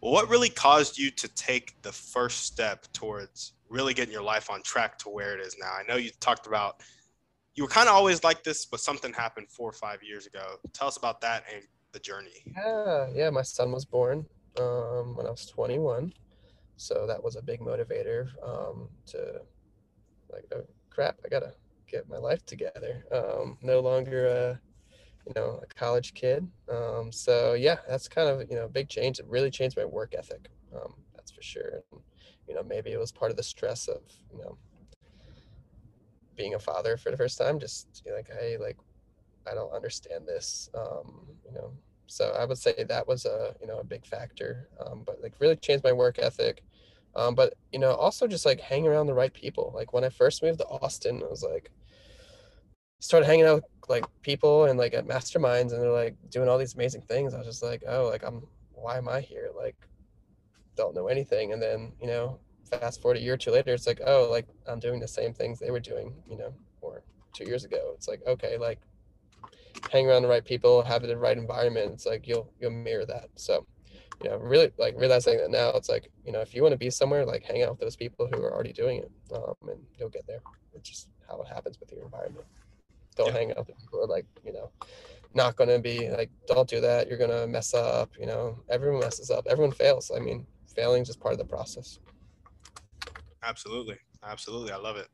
Well, 0.00 0.12
what 0.12 0.28
really 0.28 0.48
caused 0.48 0.96
you 0.96 1.10
to 1.10 1.28
take 1.28 1.80
the 1.82 1.92
first 1.92 2.44
step 2.44 2.86
towards 2.92 3.52
really 3.68 3.92
getting 3.92 4.12
your 4.12 4.22
life 4.22 4.50
on 4.50 4.62
track 4.62 4.96
to 4.98 5.10
where 5.10 5.34
it 5.34 5.40
is 5.40 5.56
now? 5.60 5.72
I 5.72 5.82
know 5.88 5.96
you 5.96 6.10
talked 6.20 6.46
about 6.46 6.82
you 7.54 7.64
were 7.64 7.68
kind 7.68 7.88
of 7.88 7.94
always 7.94 8.22
like 8.22 8.44
this, 8.44 8.64
but 8.64 8.80
something 8.80 9.12
happened 9.12 9.48
four 9.50 9.68
or 9.68 9.72
five 9.72 10.02
years 10.02 10.26
ago. 10.26 10.56
Tell 10.72 10.88
us 10.88 10.96
about 10.96 11.20
that 11.22 11.44
and 11.52 11.64
the 11.92 11.98
journey. 11.98 12.44
Yeah, 12.56 13.08
yeah. 13.12 13.30
My 13.30 13.42
son 13.42 13.72
was 13.72 13.84
born 13.84 14.24
um, 14.58 15.16
when 15.16 15.26
I 15.26 15.30
was 15.30 15.46
21 15.46 16.12
so 16.80 17.06
that 17.06 17.22
was 17.22 17.36
a 17.36 17.42
big 17.42 17.60
motivator 17.60 18.28
um, 18.42 18.88
to 19.04 19.42
like 20.32 20.44
oh, 20.54 20.64
crap 20.88 21.16
i 21.24 21.28
gotta 21.28 21.52
get 21.86 22.08
my 22.08 22.16
life 22.16 22.44
together 22.46 23.04
um, 23.12 23.58
no 23.60 23.80
longer 23.80 24.26
a 24.26 24.60
you 25.26 25.32
know 25.36 25.60
a 25.62 25.74
college 25.74 26.14
kid 26.14 26.48
um, 26.72 27.12
so 27.12 27.52
yeah 27.52 27.76
that's 27.86 28.08
kind 28.08 28.28
of 28.28 28.48
you 28.48 28.56
know 28.56 28.64
a 28.64 28.68
big 28.68 28.88
change 28.88 29.18
it 29.18 29.26
really 29.28 29.50
changed 29.50 29.76
my 29.76 29.84
work 29.84 30.14
ethic 30.16 30.48
um, 30.74 30.94
that's 31.14 31.30
for 31.30 31.42
sure 31.42 31.82
and, 31.92 32.00
you 32.48 32.54
know 32.54 32.62
maybe 32.62 32.90
it 32.90 32.98
was 32.98 33.12
part 33.12 33.30
of 33.30 33.36
the 33.36 33.42
stress 33.42 33.86
of 33.86 34.00
you 34.32 34.38
know 34.38 34.56
being 36.34 36.54
a 36.54 36.58
father 36.58 36.96
for 36.96 37.10
the 37.10 37.16
first 37.16 37.36
time 37.36 37.60
just 37.60 38.02
you 38.06 38.10
know, 38.10 38.16
like 38.16 38.30
hey 38.40 38.56
like 38.56 38.78
i 39.50 39.54
don't 39.54 39.72
understand 39.74 40.26
this 40.26 40.70
um, 40.74 41.26
you 41.44 41.52
know 41.52 41.70
so 42.10 42.34
I 42.36 42.44
would 42.44 42.58
say 42.58 42.74
that 42.88 43.06
was 43.06 43.24
a 43.24 43.54
you 43.60 43.68
know 43.68 43.78
a 43.78 43.84
big 43.84 44.04
factor. 44.04 44.68
Um, 44.84 45.04
but 45.06 45.22
like 45.22 45.34
really 45.38 45.54
changed 45.54 45.84
my 45.84 45.92
work 45.92 46.18
ethic. 46.18 46.64
Um, 47.16 47.34
but 47.34 47.54
you 47.72 47.78
know 47.78 47.92
also 47.92 48.26
just 48.26 48.46
like 48.46 48.60
hang 48.60 48.86
around 48.86 49.06
the 49.06 49.14
right 49.14 49.32
people. 49.32 49.72
Like 49.74 49.92
when 49.92 50.04
I 50.04 50.08
first 50.08 50.42
moved 50.42 50.58
to 50.58 50.66
Austin, 50.66 51.22
I 51.24 51.28
was 51.28 51.42
like 51.42 51.70
started 53.00 53.26
hanging 53.26 53.46
out 53.46 53.56
with 53.56 53.64
like 53.88 54.04
people 54.22 54.66
and 54.66 54.78
like 54.78 54.94
at 54.94 55.06
masterminds 55.06 55.72
and 55.72 55.82
they're 55.82 55.90
like 55.90 56.16
doing 56.30 56.48
all 56.48 56.58
these 56.58 56.74
amazing 56.74 57.02
things. 57.02 57.34
I 57.34 57.38
was 57.38 57.46
just 57.46 57.62
like, 57.62 57.82
oh, 57.88 58.08
like 58.08 58.22
I'm 58.24 58.46
why 58.72 58.96
am 58.96 59.08
I 59.08 59.20
here? 59.20 59.50
Like 59.56 59.76
don't 60.76 60.94
know 60.94 61.08
anything. 61.08 61.52
And 61.52 61.60
then 61.60 61.92
you 62.00 62.06
know 62.06 62.38
fast 62.70 63.02
forward 63.02 63.18
a 63.18 63.20
year 63.20 63.34
or 63.34 63.38
two 63.38 63.50
later, 63.50 63.74
it's 63.74 63.86
like 63.86 64.00
oh 64.06 64.28
like 64.30 64.46
I'm 64.66 64.78
doing 64.78 65.00
the 65.00 65.08
same 65.08 65.34
things 65.34 65.58
they 65.58 65.70
were 65.70 65.80
doing. 65.80 66.14
You 66.28 66.38
know 66.38 66.54
or 66.80 67.02
two 67.34 67.44
years 67.44 67.64
ago. 67.64 67.92
It's 67.94 68.08
like 68.08 68.20
okay 68.26 68.56
like 68.56 68.80
hang 69.90 70.06
around 70.06 70.22
the 70.22 70.28
right 70.28 70.44
people, 70.44 70.82
have 70.82 71.02
the 71.02 71.16
right 71.16 71.36
environment, 71.36 71.92
it's 71.92 72.06
like 72.06 72.26
you'll 72.26 72.50
you'll 72.60 72.70
mirror 72.70 73.06
that. 73.06 73.28
So, 73.36 73.66
you 74.22 74.28
know, 74.28 74.36
really 74.36 74.70
like 74.78 74.94
realizing 74.98 75.38
that 75.38 75.50
now, 75.50 75.70
it's 75.70 75.88
like 75.88 76.10
you 76.24 76.32
know, 76.32 76.40
if 76.40 76.54
you 76.54 76.62
want 76.62 76.72
to 76.72 76.78
be 76.78 76.90
somewhere, 76.90 77.24
like 77.24 77.44
hang 77.44 77.62
out 77.62 77.70
with 77.70 77.80
those 77.80 77.96
people 77.96 78.26
who 78.26 78.42
are 78.42 78.52
already 78.52 78.72
doing 78.72 78.98
it, 78.98 79.10
um, 79.34 79.54
and 79.68 79.80
you'll 79.98 80.08
get 80.10 80.26
there. 80.26 80.40
It's 80.74 80.88
just 80.88 81.08
how 81.28 81.40
it 81.40 81.48
happens 81.48 81.78
with 81.80 81.92
your 81.92 82.04
environment. 82.04 82.46
don't 83.16 83.28
Yeah. 83.28 83.32
hang 83.32 83.50
out 83.50 83.58
with 83.58 83.66
people 83.68 83.84
who 83.90 84.00
are 84.00 84.06
like, 84.06 84.24
you 84.44 84.52
know, 84.52 84.70
not 85.34 85.56
going 85.56 85.68
to 85.68 85.78
be 85.78 86.08
like, 86.08 86.30
don't 86.46 86.68
do 86.68 86.80
that. 86.80 87.08
You're 87.08 87.18
going 87.18 87.30
to 87.30 87.46
mess 87.46 87.74
up. 87.74 88.10
You 88.18 88.26
know, 88.26 88.58
everyone 88.68 89.00
messes 89.00 89.30
up. 89.30 89.46
Everyone 89.48 89.72
fails. 89.72 90.10
I 90.14 90.20
mean, 90.20 90.46
failing 90.74 91.02
is 91.02 91.08
just 91.08 91.20
part 91.20 91.32
of 91.32 91.38
the 91.38 91.44
process. 91.44 91.98
Absolutely. 93.42 93.96
Absolutely. 94.22 94.72
I 94.72 94.76
love 94.76 94.96
it. 94.96 95.08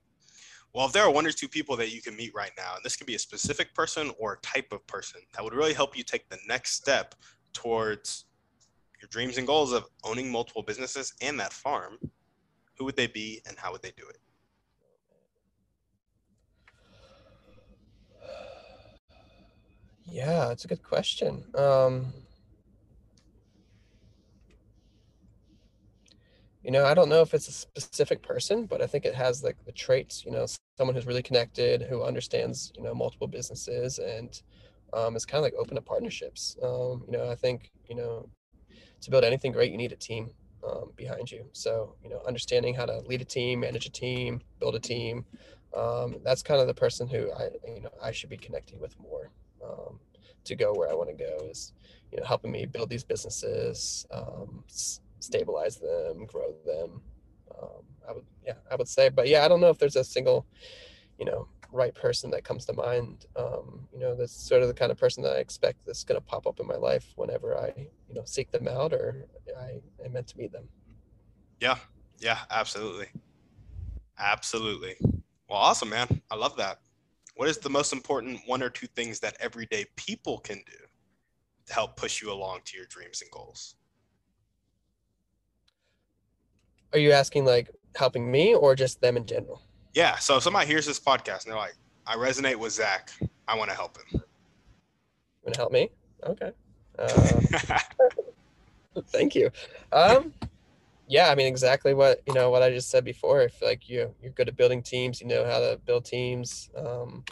Well, 0.75 0.87
if 0.87 0.93
there 0.93 1.05
are 1.05 1.11
one 1.11 1.27
or 1.27 1.33
two 1.33 1.49
people 1.49 1.75
that 1.77 1.93
you 1.93 2.03
can 2.03 2.15
meet 2.17 2.35
right 2.35 2.53
now, 2.57 2.75
and 2.75 2.85
this 2.85 2.97
could 2.97 3.07
be 3.07 3.15
a 3.15 3.19
specific 3.19 3.75
person 3.75 4.13
or 4.19 4.35
a 4.35 4.39
type 4.41 4.73
of 4.73 4.87
person 4.87 5.23
that 5.33 5.43
would 5.43 5.55
really 5.55 5.73
help 5.73 5.97
you 5.97 6.05
take 6.05 6.29
the 6.29 6.39
next 6.47 6.73
step 6.73 7.15
towards 7.55 8.26
your 9.07 9.23
dreams 9.23 9.39
and 9.39 9.47
goals 9.47 9.73
of 9.73 9.85
owning 10.05 10.31
multiple 10.31 10.63
businesses 10.63 11.15
and 11.21 11.39
that 11.39 11.53
farm, 11.53 11.99
who 12.77 12.85
would 12.85 12.97
they 12.97 13.07
be 13.07 13.41
and 13.47 13.57
how 13.57 13.71
would 13.73 13.83
they 13.83 13.93
do 13.97 14.05
it? 14.09 14.19
Yeah, 20.09 20.51
it's 20.51 20.65
a 20.65 20.69
good 20.69 20.83
question. 20.83 21.45
Um, 21.55 22.13
you 26.65 26.71
know, 26.71 26.85
I 26.85 26.95
don't 26.95 27.09
know 27.09 27.21
if 27.21 27.35
it's 27.35 27.49
a 27.49 27.53
specific 27.53 28.23
person, 28.23 28.67
but 28.67 28.83
I 28.83 28.87
think 28.87 29.05
it 29.05 29.15
has 29.15 29.45
like 29.45 29.57
the 29.65 29.73
traits, 29.73 30.25
you 30.25 30.33
know, 30.33 30.47
someone 30.77 30.95
who's 30.95 31.07
really 31.07 31.23
connected, 31.23 31.83
who 31.83 32.03
understands, 32.03 32.73
you 32.77 32.83
know, 32.83 32.95
multiple 32.95 33.29
businesses 33.29 33.99
and 33.99 34.41
um, 34.93 35.15
is 35.17 35.27
kind 35.27 35.39
of 35.39 35.45
like 35.45 35.55
open 35.59 35.77
to 35.77 35.83
partnerships. 35.83 36.57
Um, 36.63 37.05
you 37.07 37.13
know, 37.17 37.31
I 37.31 37.35
think, 37.35 37.71
you 37.89 37.95
know, 37.95 38.29
to 39.01 39.11
build 39.11 39.25
anything 39.25 39.53
great, 39.53 39.71
you 39.71 39.79
need 39.79 39.93
a 39.93 39.97
team 39.97 40.31
um, 40.67 40.91
behind 40.97 41.31
you. 41.31 41.49
So, 41.53 41.95
you 42.03 42.11
know, 42.11 42.21
understanding 42.27 42.75
how 42.75 42.87
to 42.87 43.01
lead 43.01 43.21
a 43.21 43.25
team, 43.25 43.61
manage 43.61 43.87
a 43.87 43.91
team, 43.91 44.41
build 44.61 44.75
a 44.75 44.81
team. 44.81 45.25
Um, 45.77 46.17
that's 46.25 46.43
kind 46.43 46.61
of 46.61 46.67
the 46.67 46.75
person 46.75 47.09
who 47.09 47.31
I, 47.33 47.51
you 47.67 47.83
know, 47.83 47.91
I 48.03 48.11
should 48.13 48.31
be 48.31 48.37
connecting 48.37 48.81
with 48.81 48.99
more 48.99 49.31
um, 49.63 50.01
to 50.45 50.57
go 50.57 50.73
where 50.73 50.91
I 50.91 50.95
want 50.95 51.11
to 51.11 51.15
go 51.15 51.47
is, 51.51 51.73
you 52.11 52.19
know, 52.19 52.25
helping 52.27 52.53
me 52.53 52.67
build 52.67 52.89
these 52.89 53.05
businesses, 53.05 54.07
um, 54.11 54.65
s- 54.69 55.01
stabilize 55.21 55.77
them, 55.77 56.27
grow 56.27 56.55
them. 56.65 57.03
Um, 57.61 57.83
I 58.09 58.13
would, 58.13 58.25
yeah, 58.45 58.55
I 58.71 58.77
would 58.77 58.89
say, 58.89 59.09
but 59.09 59.29
yeah, 59.29 59.45
I 59.45 59.49
don't 59.49 59.61
know 59.61 59.71
if 59.71 59.79
there's 59.79 59.97
a 59.97 60.05
single, 60.05 60.47
you 61.19 61.25
know, 61.25 61.49
right 61.77 61.95
person 61.95 62.31
that 62.31 62.45
comes 62.45 62.65
to 62.67 62.73
mind. 62.73 63.27
Um, 63.37 63.87
you 63.93 64.01
know, 64.01 64.15
that's 64.15 64.33
sort 64.33 64.63
of 64.63 64.69
the 64.69 64.75
kind 64.75 64.91
of 64.91 64.99
person 64.99 65.23
that 65.23 65.37
I 65.37 65.39
expect 65.39 65.85
that's 65.87 66.05
going 66.05 66.21
to 66.21 66.27
pop 66.27 66.47
up 66.47 66.59
in 66.59 66.67
my 66.67 66.77
life 66.77 67.13
whenever 67.17 67.57
I, 67.57 67.73
you 68.09 68.15
know, 68.15 68.23
seek 68.25 68.51
them 68.51 68.67
out 68.67 68.93
or 68.93 69.27
I 69.59 69.81
am 70.05 70.13
meant 70.13 70.27
to 70.29 70.39
meet 70.39 70.53
them. 70.53 70.69
Yeah. 71.61 71.79
Yeah, 72.19 72.39
absolutely. 72.51 73.09
Absolutely. 74.19 74.97
Well, 75.49 75.59
awesome, 75.59 75.91
man. 75.91 76.23
I 76.31 76.37
love 76.37 76.57
that. 76.57 76.79
What 77.37 77.49
is 77.49 77.59
the 77.59 77.69
most 77.71 77.93
important 77.93 78.41
one 78.47 78.63
or 78.63 78.71
two 78.71 78.87
things 78.87 79.21
that 79.21 79.37
everyday 79.41 79.85
people 79.97 80.39
can 80.39 80.57
do 80.57 80.87
to 81.67 81.75
help 81.75 81.97
push 81.97 82.23
you 82.23 82.33
along 82.33 82.61
to 82.65 82.77
your 82.77 82.87
dreams 82.87 83.21
and 83.21 83.31
goals? 83.31 83.75
Are 86.93 86.99
you 86.99 87.13
asking 87.13 87.45
like 87.45 87.71
helping 87.95 88.31
me 88.31 88.55
or 88.55 88.75
just 88.75 89.01
them 89.03 89.19
in 89.19 89.27
general? 89.27 89.66
Yeah. 89.97 90.17
So 90.19 90.37
if 90.37 90.43
somebody 90.43 90.67
hears 90.67 90.85
this 90.85 91.01
podcast 91.01 91.45
and 91.45 91.53
they're 91.53 91.59
like, 91.59 91.75
I 92.07 92.17
resonate 92.17 92.57
with 92.57 92.75
Zach, 92.75 93.11
I 93.49 93.57
want 93.57 93.71
to 93.71 93.77
help 93.77 93.97
him. 93.97 94.05
You 94.13 94.21
want 95.43 95.55
to 95.55 95.61
help 95.61 95.73
me? 95.73 95.91
Okay. 96.23 96.53
Uh, 96.99 97.79
thank 99.09 99.35
you. 99.35 99.51
Um, 99.93 100.33
yeah, 101.09 101.29
I 101.29 101.35
mean 101.35 101.47
exactly 101.47 101.93
what 101.93 102.23
you 102.27 102.33
know 102.33 102.49
what 102.49 102.63
I 102.63 102.71
just 102.71 102.89
said 102.89 103.05
before. 103.05 103.43
If 103.43 103.61
like 103.61 103.87
you 103.87 104.15
you're 104.23 104.33
good 104.33 104.49
at 104.49 104.57
building 104.57 104.83
teams, 104.83 105.21
you 105.21 105.27
know 105.27 105.45
how 105.45 105.59
to 105.59 105.79
build 105.85 106.07
teams. 106.07 106.71
Um, 106.75 107.23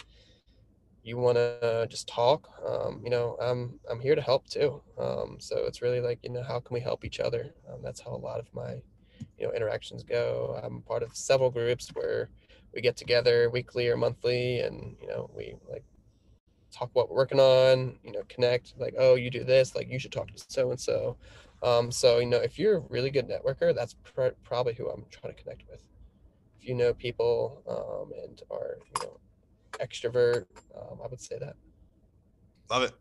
you 1.02 1.16
want 1.16 1.37
to 1.38 1.87
just 1.88 2.06
talk. 2.09 2.50
Um, 2.68 3.00
you 3.02 3.09
know, 3.09 3.38
I'm 3.40 3.80
I'm 3.90 4.00
here 4.00 4.14
to 4.14 4.21
help 4.21 4.47
too. 4.50 4.83
Um, 4.99 5.37
so 5.38 5.64
it's 5.64 5.80
really 5.80 6.02
like 6.02 6.18
you 6.23 6.28
know 6.28 6.42
how 6.42 6.61
can 6.61 6.75
we 6.75 6.80
help 6.80 7.06
each 7.06 7.21
other? 7.21 7.54
Um, 7.73 7.78
that's 7.83 8.00
how 8.02 8.11
a 8.11 8.18
lot 8.18 8.38
of 8.38 8.52
my 8.52 8.83
you 9.38 9.47
know 9.47 9.52
interactions 9.54 10.02
go. 10.02 10.61
I'm 10.62 10.83
part 10.83 11.02
of 11.02 11.16
several 11.16 11.49
groups 11.50 11.88
where 11.94 12.28
we 12.75 12.81
get 12.81 12.97
together 12.97 13.49
weekly 13.50 13.88
or 13.88 13.97
monthly, 13.97 14.61
and 14.61 14.97
you 15.00 15.09
know 15.09 15.31
we 15.35 15.54
like 15.71 15.85
talk 16.73 16.90
what 16.93 17.09
we're 17.09 17.16
working 17.16 17.40
on. 17.40 17.99
You 18.02 18.12
know, 18.12 18.23
connect. 18.28 18.75
Like, 18.78 18.95
oh, 18.99 19.14
you 19.14 19.31
do 19.31 19.45
this. 19.45 19.75
Like, 19.75 19.88
you 19.88 19.99
should 19.99 20.12
talk 20.12 20.28
to 20.28 20.45
so 20.49 20.71
and 20.71 20.81
so. 20.81 21.16
Um, 21.62 21.90
so 21.90 22.19
you 22.19 22.26
know, 22.26 22.38
if 22.38 22.59
you're 22.59 22.76
a 22.76 22.81
really 22.81 23.11
good 23.11 23.28
networker, 23.28 23.75
that's 23.75 23.95
pr- 23.95 24.37
probably 24.43 24.75
who 24.75 24.90
I'm 24.90 25.04
trying 25.11 25.35
to 25.35 25.43
connect 25.43 25.62
with. 25.71 25.83
If 26.61 26.69
you 26.69 26.75
know 26.75 26.93
people 26.95 27.62
um, 27.69 28.12
and 28.23 28.43
are 28.50 28.78
you 28.85 29.07
know 29.07 29.19
extrovert, 29.78 30.47
um, 30.76 30.99
I 31.02 31.07
would 31.07 31.21
say 31.21 31.38
that. 31.38 31.54
Love 32.71 32.83
it. 32.83 32.93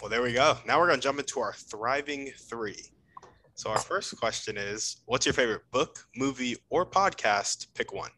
Well, 0.00 0.10
there 0.10 0.22
we 0.22 0.32
go. 0.32 0.58
Now 0.66 0.78
we're 0.78 0.86
going 0.86 1.00
to 1.00 1.02
jump 1.02 1.18
into 1.18 1.40
our 1.40 1.54
thriving 1.54 2.30
three. 2.38 2.92
So, 3.54 3.70
our 3.70 3.78
first 3.78 4.16
question 4.16 4.56
is 4.56 4.98
What's 5.06 5.26
your 5.26 5.32
favorite 5.32 5.62
book, 5.72 6.06
movie, 6.14 6.56
or 6.70 6.86
podcast? 6.86 7.66
Pick 7.74 7.92
one. 7.92 8.10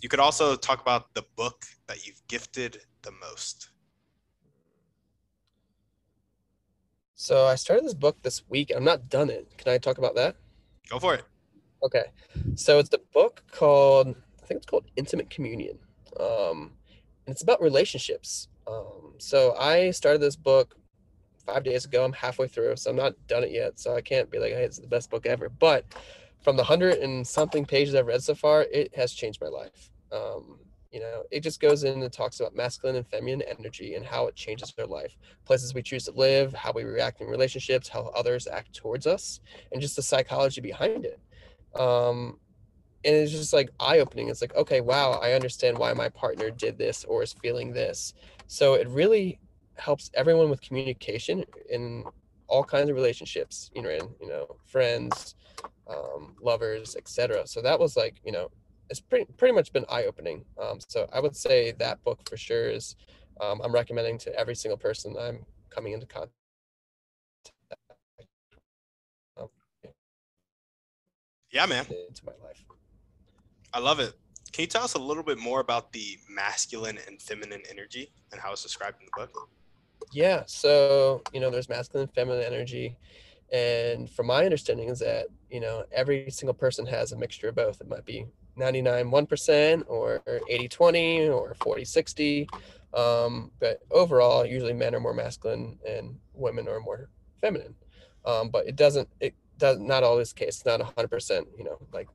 You 0.00 0.08
could 0.08 0.20
also 0.20 0.56
talk 0.56 0.80
about 0.80 1.12
the 1.14 1.24
book 1.36 1.66
that 1.86 2.06
you've 2.06 2.20
gifted 2.26 2.78
the 3.02 3.12
most. 3.12 3.70
So 7.14 7.44
I 7.46 7.54
started 7.54 7.84
this 7.84 7.94
book 7.94 8.22
this 8.22 8.42
week. 8.48 8.72
I'm 8.74 8.84
not 8.84 9.10
done 9.10 9.28
it. 9.28 9.52
Can 9.58 9.72
I 9.72 9.78
talk 9.78 9.98
about 9.98 10.14
that? 10.14 10.36
Go 10.88 10.98
for 10.98 11.14
it. 11.14 11.24
Okay. 11.82 12.04
So 12.54 12.78
it's 12.78 12.88
the 12.88 13.02
book 13.12 13.42
called 13.52 14.08
I 14.42 14.46
think 14.46 14.58
it's 14.58 14.66
called 14.66 14.86
Intimate 14.96 15.28
Communion. 15.28 15.78
Um, 16.18 16.72
and 17.26 17.34
it's 17.34 17.42
about 17.42 17.60
relationships. 17.60 18.48
Um, 18.66 19.14
so 19.18 19.54
I 19.56 19.90
started 19.90 20.20
this 20.20 20.36
book 20.36 20.76
five 21.46 21.62
days 21.62 21.84
ago. 21.84 22.04
I'm 22.04 22.12
halfway 22.12 22.48
through, 22.48 22.76
so 22.76 22.90
I'm 22.90 22.96
not 22.96 23.14
done 23.26 23.44
it 23.44 23.50
yet. 23.50 23.78
So 23.78 23.94
I 23.94 24.00
can't 24.00 24.30
be 24.30 24.38
like, 24.38 24.52
hey, 24.52 24.64
it's 24.64 24.78
the 24.78 24.86
best 24.86 25.10
book 25.10 25.26
ever. 25.26 25.48
But 25.48 25.84
from 26.40 26.56
the 26.56 26.64
hundred 26.64 26.98
and 26.98 27.26
something 27.26 27.64
pages 27.64 27.94
I've 27.94 28.06
read 28.06 28.22
so 28.22 28.34
far, 28.34 28.62
it 28.72 28.94
has 28.94 29.12
changed 29.12 29.40
my 29.40 29.48
life. 29.48 29.90
Um, 30.12 30.58
you 30.90 30.98
know, 30.98 31.22
it 31.30 31.40
just 31.40 31.60
goes 31.60 31.84
in 31.84 32.02
and 32.02 32.12
talks 32.12 32.40
about 32.40 32.56
masculine 32.56 32.96
and 32.96 33.06
feminine 33.06 33.42
energy 33.42 33.94
and 33.94 34.04
how 34.04 34.26
it 34.26 34.34
changes 34.34 34.74
our 34.78 34.86
life, 34.86 35.16
places 35.44 35.72
we 35.72 35.82
choose 35.82 36.04
to 36.06 36.12
live, 36.12 36.52
how 36.52 36.72
we 36.72 36.82
react 36.82 37.20
in 37.20 37.28
relationships, 37.28 37.88
how 37.88 38.10
others 38.16 38.48
act 38.48 38.74
towards 38.74 39.06
us, 39.06 39.40
and 39.70 39.80
just 39.80 39.94
the 39.94 40.02
psychology 40.02 40.60
behind 40.60 41.04
it. 41.04 41.20
Um, 41.78 42.38
and 43.04 43.14
it's 43.14 43.30
just 43.30 43.52
like 43.52 43.70
eye 43.78 44.00
opening. 44.00 44.28
It's 44.28 44.40
like, 44.40 44.54
okay, 44.56 44.80
wow, 44.80 45.12
I 45.12 45.32
understand 45.32 45.78
why 45.78 45.92
my 45.92 46.08
partner 46.08 46.50
did 46.50 46.76
this 46.76 47.04
or 47.04 47.22
is 47.22 47.32
feeling 47.32 47.72
this. 47.72 48.14
So 48.48 48.74
it 48.74 48.88
really 48.88 49.38
helps 49.76 50.10
everyone 50.14 50.50
with 50.50 50.60
communication 50.60 51.44
in 51.70 52.04
all 52.50 52.64
kinds 52.64 52.90
of 52.90 52.96
relationships, 52.96 53.70
you 53.74 53.82
know, 53.82 53.90
in, 53.90 54.08
you 54.20 54.28
know, 54.28 54.56
friends, 54.66 55.34
um, 55.88 56.34
lovers, 56.42 56.96
etc. 56.96 57.46
So 57.46 57.62
that 57.62 57.78
was 57.78 57.96
like, 57.96 58.20
you 58.24 58.32
know, 58.32 58.50
it's 58.90 59.00
pretty 59.00 59.26
pretty 59.36 59.54
much 59.54 59.72
been 59.72 59.84
eye 59.88 60.04
opening. 60.04 60.44
Um, 60.60 60.78
so 60.88 61.08
I 61.12 61.20
would 61.20 61.36
say 61.36 61.72
that 61.78 62.02
book 62.04 62.28
for 62.28 62.36
sure 62.36 62.70
is 62.70 62.96
um, 63.40 63.60
I'm 63.64 63.72
recommending 63.72 64.18
to 64.18 64.38
every 64.38 64.54
single 64.54 64.76
person 64.78 65.16
I'm 65.18 65.46
coming 65.70 65.92
into 65.92 66.06
contact. 66.06 66.32
Yeah, 71.52 71.66
man. 71.66 71.84
into 72.08 72.24
my 72.24 72.32
life. 72.44 72.64
I 73.74 73.80
love 73.80 73.98
it. 73.98 74.14
Can 74.52 74.62
you 74.62 74.66
tell 74.68 74.84
us 74.84 74.94
a 74.94 74.98
little 74.98 75.22
bit 75.22 75.38
more 75.38 75.60
about 75.60 75.92
the 75.92 76.16
masculine 76.28 76.98
and 77.06 77.20
feminine 77.20 77.62
energy 77.68 78.12
and 78.32 78.40
how 78.40 78.52
it's 78.52 78.62
described 78.62 78.98
in 79.00 79.06
the 79.06 79.26
book? 79.26 79.48
Yeah. 80.12 80.42
So, 80.46 81.22
you 81.32 81.40
know, 81.40 81.50
there's 81.50 81.68
masculine 81.68 82.06
and 82.08 82.14
feminine 82.14 82.42
energy. 82.42 82.96
And 83.52 84.08
from 84.08 84.26
my 84.26 84.44
understanding 84.44 84.88
is 84.88 85.00
that, 85.00 85.26
you 85.50 85.60
know, 85.60 85.84
every 85.92 86.30
single 86.30 86.54
person 86.54 86.86
has 86.86 87.12
a 87.12 87.16
mixture 87.16 87.48
of 87.48 87.56
both. 87.56 87.80
It 87.80 87.88
might 87.88 88.04
be 88.04 88.26
99 88.56 89.10
1% 89.10 89.84
or 89.88 90.22
80 90.48 90.68
20 90.68 91.28
or 91.28 91.54
40 91.62 91.84
60. 91.84 92.48
Um, 92.94 93.50
but 93.60 93.80
overall, 93.90 94.44
usually 94.44 94.72
men 94.72 94.94
are 94.94 95.00
more 95.00 95.14
masculine 95.14 95.78
and 95.88 96.16
women 96.34 96.68
are 96.68 96.80
more 96.80 97.08
feminine. 97.40 97.74
Um, 98.24 98.50
but 98.50 98.66
it 98.66 98.76
doesn't, 98.76 99.08
it 99.20 99.34
does 99.58 99.78
not 99.78 100.02
always 100.02 100.32
the 100.32 100.40
case. 100.40 100.56
It's 100.56 100.66
not 100.66 100.80
100%, 100.80 101.46
you 101.56 101.64
know, 101.64 101.78
like 101.92 102.08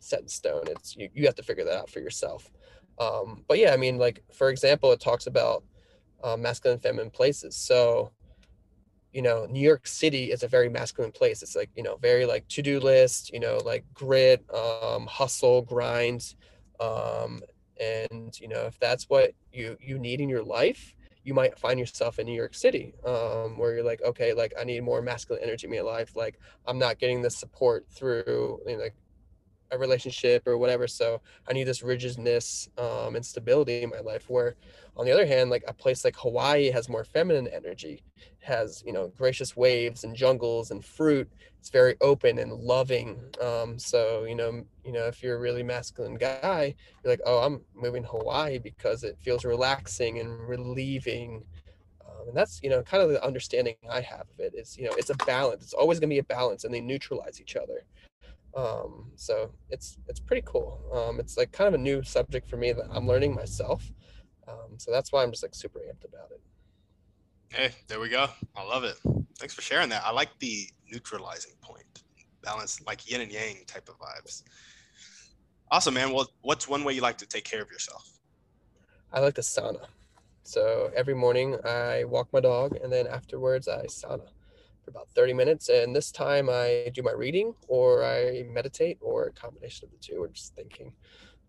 set 0.00 0.20
in 0.20 0.28
stone. 0.28 0.64
It's, 0.66 0.96
you, 0.96 1.08
you 1.14 1.26
have 1.26 1.36
to 1.36 1.42
figure 1.42 1.64
that 1.64 1.78
out 1.78 1.90
for 1.90 2.00
yourself. 2.00 2.50
Um, 2.98 3.44
but 3.48 3.58
yeah, 3.58 3.72
I 3.72 3.76
mean, 3.76 3.98
like, 3.98 4.22
for 4.32 4.50
example, 4.50 4.92
it 4.92 5.00
talks 5.00 5.26
about 5.26 5.64
uh, 6.22 6.36
masculine 6.36 6.74
and 6.74 6.82
feminine 6.82 7.10
places. 7.10 7.56
So, 7.56 8.12
you 9.12 9.22
know, 9.22 9.46
New 9.46 9.60
York 9.60 9.86
City 9.86 10.30
is 10.30 10.42
a 10.42 10.48
very 10.48 10.68
masculine 10.68 11.12
place. 11.12 11.42
It's 11.42 11.56
like, 11.56 11.70
you 11.76 11.82
know, 11.82 11.96
very 11.96 12.26
like 12.26 12.46
to-do 12.48 12.78
list, 12.80 13.32
you 13.32 13.40
know, 13.40 13.58
like 13.64 13.84
grit, 13.92 14.44
um, 14.54 15.06
hustle, 15.06 15.62
grind. 15.62 16.34
Um, 16.78 17.40
and, 17.80 18.38
you 18.38 18.48
know, 18.48 18.66
if 18.66 18.78
that's 18.78 19.04
what 19.08 19.32
you, 19.52 19.76
you 19.80 19.98
need 19.98 20.20
in 20.20 20.28
your 20.28 20.42
life, 20.42 20.94
you 21.24 21.34
might 21.34 21.58
find 21.58 21.78
yourself 21.78 22.18
in 22.18 22.26
New 22.26 22.34
York 22.34 22.54
City, 22.54 22.94
um, 23.04 23.58
where 23.58 23.74
you're 23.74 23.84
like, 23.84 24.02
okay, 24.02 24.32
like 24.32 24.52
I 24.58 24.64
need 24.64 24.82
more 24.82 25.02
masculine 25.02 25.42
energy 25.42 25.66
in 25.66 25.72
my 25.72 25.80
life. 25.80 26.16
Like 26.16 26.38
I'm 26.66 26.78
not 26.78 26.98
getting 26.98 27.20
the 27.20 27.30
support 27.30 27.86
through 27.90 28.60
you 28.66 28.76
know, 28.76 28.82
like 28.82 28.94
a 29.72 29.78
relationship 29.78 30.46
or 30.46 30.58
whatever. 30.58 30.86
So 30.86 31.20
I 31.48 31.52
need 31.52 31.64
this 31.64 31.82
rigidness 31.82 32.68
um, 32.78 33.16
and 33.16 33.24
stability 33.24 33.82
in 33.82 33.90
my 33.90 34.00
life. 34.00 34.28
Where, 34.28 34.56
on 34.96 35.04
the 35.06 35.12
other 35.12 35.26
hand, 35.26 35.50
like 35.50 35.64
a 35.66 35.72
place 35.72 36.04
like 36.04 36.16
Hawaii 36.16 36.70
has 36.70 36.88
more 36.88 37.04
feminine 37.04 37.48
energy, 37.48 38.02
has 38.40 38.82
you 38.86 38.92
know 38.92 39.12
gracious 39.16 39.56
waves 39.56 40.04
and 40.04 40.14
jungles 40.14 40.70
and 40.70 40.84
fruit. 40.84 41.30
It's 41.58 41.70
very 41.70 41.96
open 42.00 42.38
and 42.38 42.52
loving. 42.52 43.20
Um, 43.40 43.78
so 43.78 44.24
you 44.24 44.34
know, 44.34 44.64
you 44.84 44.92
know, 44.92 45.06
if 45.06 45.22
you're 45.22 45.36
a 45.36 45.40
really 45.40 45.62
masculine 45.62 46.16
guy, 46.16 46.74
you're 47.02 47.12
like, 47.12 47.22
oh, 47.26 47.38
I'm 47.40 47.60
moving 47.74 48.04
Hawaii 48.04 48.58
because 48.58 49.04
it 49.04 49.18
feels 49.20 49.44
relaxing 49.44 50.18
and 50.18 50.48
relieving. 50.48 51.44
Um, 52.04 52.28
and 52.28 52.36
that's 52.36 52.60
you 52.62 52.70
know 52.70 52.82
kind 52.82 53.02
of 53.02 53.10
the 53.10 53.24
understanding 53.24 53.74
I 53.90 54.00
have 54.00 54.26
of 54.32 54.40
it 54.40 54.54
is 54.54 54.76
you 54.76 54.84
know 54.84 54.92
it's 54.98 55.10
a 55.10 55.16
balance. 55.26 55.62
It's 55.62 55.74
always 55.74 56.00
going 56.00 56.10
to 56.10 56.14
be 56.14 56.18
a 56.18 56.24
balance, 56.24 56.64
and 56.64 56.74
they 56.74 56.80
neutralize 56.80 57.40
each 57.40 57.56
other 57.56 57.84
um 58.56 59.12
so 59.14 59.52
it's 59.68 59.98
it's 60.08 60.20
pretty 60.20 60.42
cool. 60.44 60.80
Um 60.92 61.20
it's 61.20 61.36
like 61.36 61.52
kind 61.52 61.68
of 61.68 61.74
a 61.74 61.82
new 61.82 62.02
subject 62.02 62.48
for 62.48 62.56
me 62.56 62.72
that 62.72 62.86
i'm 62.92 63.06
learning 63.06 63.34
myself. 63.34 63.90
Um 64.48 64.78
so 64.78 64.90
that's 64.90 65.12
why 65.12 65.22
i'm 65.22 65.30
just 65.30 65.42
like 65.42 65.54
super 65.54 65.78
amped 65.80 66.04
about 66.08 66.30
it. 66.32 66.40
Hey 67.50 67.70
there 67.88 68.00
we 68.00 68.08
go. 68.08 68.26
I 68.56 68.64
love 68.64 68.84
it. 68.84 68.96
Thanks 69.38 69.54
for 69.54 69.62
sharing 69.62 69.88
that. 69.90 70.02
I 70.04 70.10
like 70.10 70.30
the 70.40 70.68
neutralizing 70.90 71.52
point 71.60 71.84
balance 72.42 72.80
like 72.86 73.08
yin 73.10 73.20
and 73.20 73.30
yang 73.30 73.64
type 73.66 73.88
of 73.88 73.98
vibes. 73.98 74.42
Awesome 75.70 75.94
man. 75.94 76.12
Well 76.12 76.28
what's 76.42 76.68
one 76.68 76.82
way 76.84 76.92
you 76.94 77.02
like 77.02 77.18
to 77.18 77.26
take 77.26 77.44
care 77.44 77.62
of 77.62 77.70
yourself? 77.70 78.18
I 79.12 79.20
like 79.20 79.34
the 79.34 79.42
sauna. 79.42 79.86
So 80.42 80.90
every 80.96 81.14
morning 81.14 81.56
i 81.64 82.04
walk 82.04 82.32
my 82.32 82.40
dog 82.40 82.76
and 82.82 82.92
then 82.92 83.06
afterwards 83.06 83.68
i 83.68 83.84
sauna 83.86 84.28
about 84.90 85.08
30 85.14 85.32
minutes. 85.32 85.68
And 85.68 85.94
this 85.94 86.12
time 86.12 86.48
I 86.50 86.90
do 86.92 87.02
my 87.02 87.12
reading 87.12 87.54
or 87.68 88.04
I 88.04 88.44
meditate 88.50 88.98
or 89.00 89.26
a 89.26 89.32
combination 89.32 89.86
of 89.86 89.92
the 89.92 89.98
two 89.98 90.22
or 90.22 90.28
just 90.28 90.54
thinking. 90.54 90.92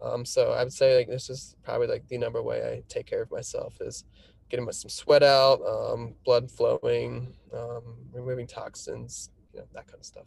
Um, 0.01 0.25
so 0.25 0.51
I 0.51 0.63
would 0.63 0.74
say 0.74 0.98
like 0.98 1.07
this 1.07 1.29
is 1.29 1.55
probably 1.63 1.88
like 1.88 2.07
the 2.07 2.17
number 2.17 2.41
way 2.41 2.63
I 2.63 2.83
take 2.88 3.05
care 3.05 3.21
of 3.21 3.31
myself 3.31 3.75
is 3.81 4.05
getting 4.50 4.65
my, 4.65 4.71
some 4.71 4.89
sweat 4.89 5.24
out, 5.24 5.62
um, 5.65 6.15
blood 6.25 6.50
flowing, 6.50 7.33
um, 7.53 7.83
removing 8.12 8.48
toxins, 8.48 9.29
you 9.53 9.60
know, 9.60 9.65
that 9.74 9.88
kind 9.88 10.00
of 10.00 10.05
stuff. 10.05 10.25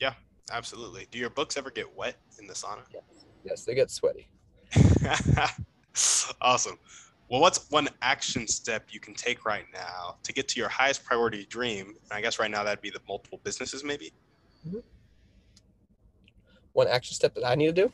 Yeah, 0.00 0.14
absolutely. 0.50 1.06
Do 1.10 1.18
your 1.18 1.30
books 1.30 1.56
ever 1.56 1.70
get 1.70 1.94
wet 1.94 2.16
in 2.40 2.46
the 2.46 2.54
sauna? 2.54 2.82
Yes, 2.92 3.26
yes 3.44 3.64
they 3.64 3.74
get 3.74 3.90
sweaty. 3.90 4.28
awesome. 6.40 6.78
Well, 7.28 7.40
what's 7.40 7.70
one 7.70 7.88
action 8.02 8.46
step 8.46 8.88
you 8.90 9.00
can 9.00 9.14
take 9.14 9.44
right 9.44 9.64
now 9.72 10.16
to 10.22 10.32
get 10.32 10.46
to 10.48 10.60
your 10.60 10.68
highest 10.68 11.04
priority 11.04 11.46
dream? 11.46 11.88
And 11.88 12.12
I 12.12 12.20
guess 12.20 12.38
right 12.38 12.50
now 12.50 12.62
that'd 12.62 12.82
be 12.82 12.90
the 12.90 13.00
multiple 13.08 13.40
businesses, 13.42 13.82
maybe. 13.82 14.12
Mm-hmm. 14.68 14.78
One 16.74 16.88
action 16.88 17.14
step 17.14 17.34
that 17.34 17.46
I 17.46 17.54
need 17.54 17.66
to 17.66 17.72
do? 17.72 17.92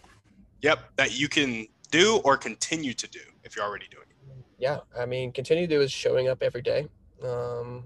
Yep, 0.63 0.81
that 0.97 1.19
you 1.19 1.29
can 1.29 1.67
do 1.91 2.21
or 2.25 2.37
continue 2.37 2.93
to 2.95 3.09
do 3.09 3.21
if 3.45 3.55
you're 3.55 3.65
already 3.65 3.87
doing 3.91 4.07
it. 4.09 4.17
Yeah, 4.59 4.81
I 4.99 5.07
mean, 5.07 5.33
continue 5.33 5.67
to 5.67 5.75
do 5.75 5.81
is 5.81 5.91
showing 5.91 6.29
up 6.29 6.43
every 6.43 6.61
day. 6.61 6.87
Um, 7.23 7.85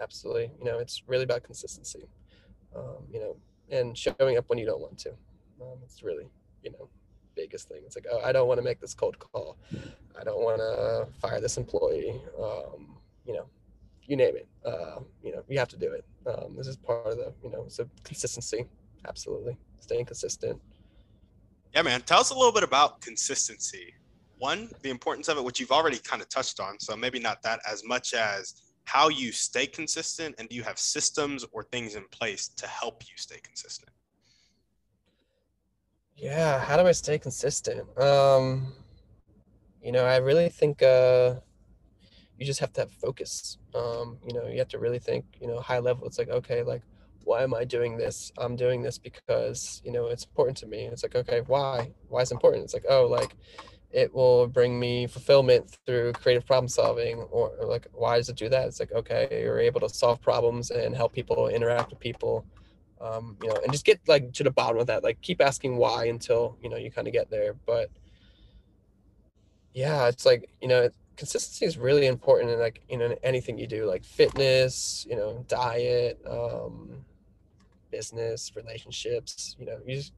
absolutely. 0.00 0.50
You 0.58 0.64
know, 0.64 0.78
it's 0.78 1.02
really 1.06 1.24
about 1.24 1.44
consistency. 1.44 2.06
Um, 2.76 3.06
you 3.10 3.20
know, 3.20 3.36
and 3.70 3.96
showing 3.96 4.36
up 4.36 4.44
when 4.48 4.58
you 4.58 4.66
don't 4.66 4.80
want 4.80 4.98
to. 4.98 5.10
Um, 5.60 5.78
it's 5.82 6.02
really, 6.02 6.28
you 6.62 6.72
know, 6.72 6.88
biggest 7.40 7.68
thing. 7.68 7.82
It's 7.86 7.96
like, 7.98 8.06
oh, 8.12 8.20
I 8.28 8.30
don't 8.32 8.48
want 8.48 8.58
to 8.58 8.66
make 8.70 8.80
this 8.80 8.94
cold 8.94 9.16
call. 9.18 9.56
I 10.20 10.24
don't 10.26 10.42
want 10.48 10.58
to 10.58 11.06
fire 11.20 11.40
this 11.40 11.56
employee. 11.56 12.20
Um, 12.46 12.96
you 13.24 13.34
know, 13.34 13.46
you 14.08 14.16
name 14.16 14.36
it. 14.36 14.48
Uh, 14.64 15.00
you 15.22 15.32
know, 15.32 15.42
you 15.48 15.58
have 15.58 15.68
to 15.68 15.76
do 15.76 15.92
it. 15.92 16.04
Um, 16.26 16.56
this 16.56 16.66
is 16.66 16.76
part 16.76 17.06
of 17.06 17.16
the, 17.16 17.32
you 17.44 17.50
know, 17.50 17.64
so 17.68 17.88
consistency. 18.04 18.66
Absolutely, 19.06 19.56
staying 19.80 20.06
consistent. 20.06 20.60
Yeah, 21.74 21.82
man. 21.82 22.00
Tell 22.02 22.20
us 22.20 22.30
a 22.30 22.34
little 22.34 22.52
bit 22.52 22.64
about 22.64 23.00
consistency. 23.00 23.94
One, 24.38 24.70
the 24.82 24.90
importance 24.90 25.28
of 25.28 25.36
it, 25.36 25.44
which 25.44 25.60
you've 25.60 25.72
already 25.72 25.98
kind 25.98 26.22
of 26.22 26.28
touched 26.28 26.60
on. 26.60 26.78
So 26.80 26.96
maybe 26.96 27.18
not 27.18 27.42
that 27.42 27.60
as 27.70 27.84
much 27.84 28.14
as 28.14 28.54
how 28.84 29.08
you 29.08 29.32
stay 29.32 29.66
consistent, 29.66 30.34
and 30.38 30.48
do 30.48 30.56
you 30.56 30.62
have 30.62 30.78
systems 30.78 31.44
or 31.52 31.62
things 31.64 31.94
in 31.94 32.04
place 32.10 32.48
to 32.48 32.66
help 32.66 33.02
you 33.02 33.16
stay 33.16 33.38
consistent? 33.42 33.90
Yeah, 36.18 36.58
how 36.58 36.76
do 36.76 36.86
I 36.86 36.92
stay 36.92 37.18
consistent? 37.18 37.86
Um, 37.96 38.72
you 39.82 39.92
know, 39.92 40.04
I 40.04 40.16
really 40.16 40.48
think 40.48 40.82
uh, 40.82 41.36
you 42.36 42.44
just 42.44 42.60
have 42.60 42.72
to 42.74 42.82
have 42.82 42.90
focus. 42.90 43.58
Um, 43.74 44.18
you 44.26 44.34
know, 44.34 44.46
you 44.48 44.58
have 44.58 44.68
to 44.68 44.78
really 44.78 44.98
think, 44.98 45.24
you 45.40 45.46
know, 45.46 45.60
high 45.60 45.78
level. 45.78 46.06
It's 46.06 46.18
like, 46.18 46.28
okay, 46.28 46.62
like, 46.62 46.82
why 47.24 47.42
am 47.42 47.54
I 47.54 47.64
doing 47.64 47.96
this? 47.96 48.32
I'm 48.38 48.56
doing 48.56 48.82
this 48.82 48.98
because, 48.98 49.80
you 49.84 49.92
know, 49.92 50.06
it's 50.06 50.24
important 50.24 50.56
to 50.58 50.66
me. 50.66 50.86
It's 50.86 51.04
like, 51.04 51.14
okay, 51.14 51.42
why? 51.46 51.92
Why 52.08 52.22
is 52.22 52.32
it 52.32 52.34
important? 52.34 52.64
It's 52.64 52.74
like, 52.74 52.86
oh, 52.88 53.06
like, 53.06 53.36
it 53.92 54.12
will 54.12 54.48
bring 54.48 54.78
me 54.78 55.06
fulfillment 55.06 55.78
through 55.86 56.12
creative 56.12 56.46
problem 56.46 56.68
solving 56.68 57.18
or, 57.30 57.50
or 57.58 57.66
like 57.66 57.86
why 57.92 58.18
does 58.18 58.28
it 58.28 58.36
do 58.36 58.48
that 58.48 58.66
it's 58.66 58.80
like 58.80 58.92
okay 58.92 59.26
you're 59.42 59.58
able 59.58 59.80
to 59.80 59.88
solve 59.88 60.20
problems 60.20 60.70
and 60.70 60.94
help 60.94 61.12
people 61.12 61.48
interact 61.48 61.88
with 61.90 61.98
people 61.98 62.44
um, 63.00 63.36
you 63.42 63.48
know, 63.48 63.56
and 63.62 63.72
just 63.72 63.84
get 63.84 64.00
like 64.06 64.32
to 64.34 64.44
the 64.44 64.50
bottom 64.50 64.78
of 64.78 64.86
that. 64.88 65.04
Like 65.04 65.20
keep 65.20 65.40
asking 65.40 65.76
why 65.76 66.06
until 66.06 66.56
you 66.62 66.68
know 66.68 66.76
you 66.76 66.90
kind 66.90 67.06
of 67.06 67.12
get 67.12 67.30
there. 67.30 67.54
But 67.66 67.90
yeah, 69.74 70.08
it's 70.08 70.26
like 70.26 70.48
you 70.60 70.68
know, 70.68 70.90
consistency 71.16 71.64
is 71.64 71.78
really 71.78 72.06
important 72.06 72.50
in 72.50 72.58
like 72.58 72.82
you 72.88 72.98
know 72.98 73.14
anything 73.22 73.58
you 73.58 73.66
do, 73.66 73.86
like 73.86 74.04
fitness, 74.04 75.06
you 75.08 75.16
know, 75.16 75.44
diet, 75.48 76.20
um, 76.28 77.04
business, 77.90 78.52
relationships. 78.56 79.56
You 79.58 79.66
know, 79.66 79.78
you 79.86 79.96
just 79.96 80.12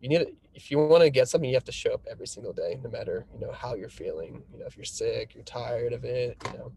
you 0.00 0.08
need 0.08 0.26
if 0.54 0.70
you 0.70 0.78
want 0.78 1.02
to 1.02 1.10
get 1.10 1.28
something, 1.28 1.48
you 1.48 1.56
have 1.56 1.64
to 1.64 1.72
show 1.72 1.92
up 1.92 2.06
every 2.10 2.26
single 2.26 2.52
day, 2.52 2.78
no 2.82 2.90
matter 2.90 3.26
you 3.34 3.40
know 3.40 3.52
how 3.52 3.74
you're 3.74 3.88
feeling. 3.88 4.42
You 4.52 4.60
know, 4.60 4.66
if 4.66 4.76
you're 4.76 4.84
sick, 4.84 5.34
you're 5.34 5.44
tired 5.44 5.92
of 5.92 6.04
it. 6.04 6.36
You 6.46 6.58
know, 6.58 6.72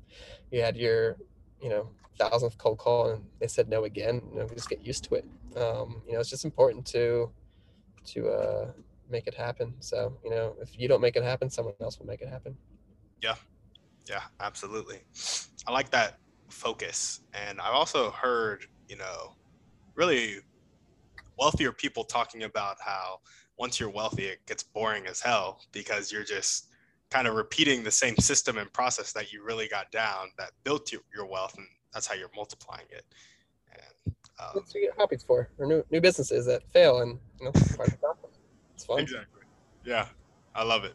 you 0.51 0.62
had 0.62 0.75
your 0.75 1.17
you 1.62 1.70
know 1.70 1.89
thousandth 2.17 2.58
cold 2.58 2.78
call 2.78 3.12
and 3.12 3.24
they 3.39 3.48
said 3.48 3.70
no 3.70 3.84
again 3.84 4.22
you 4.32 4.39
know 4.39 4.48
just 4.48 4.70
get 4.70 4.86
used 4.86 5.04
to 5.06 5.15
it. 5.15 5.26
Um, 5.56 6.02
you 6.08 6.13
know 6.13 6.20
it's 6.20 6.30
just 6.30 6.46
important 6.46 6.86
to 6.88 7.30
to 8.06 8.30
uh, 8.30 8.72
make 9.10 9.28
it 9.28 9.34
happen. 9.34 9.74
So 9.80 10.17
you 10.24 10.32
know 10.32 10.56
if 10.62 10.80
you 10.80 10.88
don't 10.88 11.02
make 11.02 11.15
it 11.15 11.24
happen 11.24 11.50
someone 11.50 11.76
else 11.82 12.00
will 12.00 12.08
make 12.08 12.22
it 12.22 12.30
happen. 12.30 12.56
Yeah. 13.22 13.36
Yeah 14.10 14.22
absolutely. 14.39 15.00
I 15.67 15.72
like 15.72 15.89
that 15.91 16.20
focus. 16.50 17.22
And 17.34 17.60
i've 17.60 17.74
also 17.74 18.12
heard 18.12 18.65
you 18.88 18.96
know 18.96 19.36
really 19.96 20.38
wealthier 21.38 21.72
people 21.72 22.04
talking 22.04 22.43
about 22.43 22.78
how 22.84 23.20
once 23.58 23.80
you're 23.80 23.89
wealthy 23.89 24.26
it 24.26 24.46
gets 24.46 24.63
boring 24.63 25.08
as 25.08 25.20
hell 25.20 25.62
because 25.72 26.12
you're 26.12 26.24
just 26.24 26.70
kind 27.10 27.28
of 27.28 27.36
repeating 27.36 27.84
the 27.84 27.91
same 27.91 28.17
system 28.17 28.58
and 28.58 28.72
process 28.74 29.13
that 29.13 29.32
you 29.32 29.43
really 29.43 29.67
got 29.67 29.91
down 29.91 30.28
that 30.38 30.52
built 30.63 30.91
your, 30.91 31.02
your 31.13 31.26
wealth 31.26 31.58
and 31.58 31.67
that's 31.93 32.06
how 32.06 32.15
you're 32.15 32.30
multiplying 32.36 32.86
it. 32.91 33.06
And, 33.72 34.15
um, 34.39 34.52
that's 34.56 34.74
what 34.74 34.76
you 34.76 34.82
get 34.82 34.93
hobbies 34.98 35.24
for, 35.24 35.50
or 35.58 35.65
new 35.65 35.84
new 35.89 36.02
businesses 36.02 36.46
that 36.46 36.62
fail, 36.72 37.02
and 37.02 37.17
you 37.39 37.46
know, 37.46 37.52
it's 37.56 38.86
fun. 38.86 39.00
Exactly. 39.00 39.41
Yeah, 39.84 40.08
I 40.54 40.63
love 40.63 40.84
it. 40.84 40.93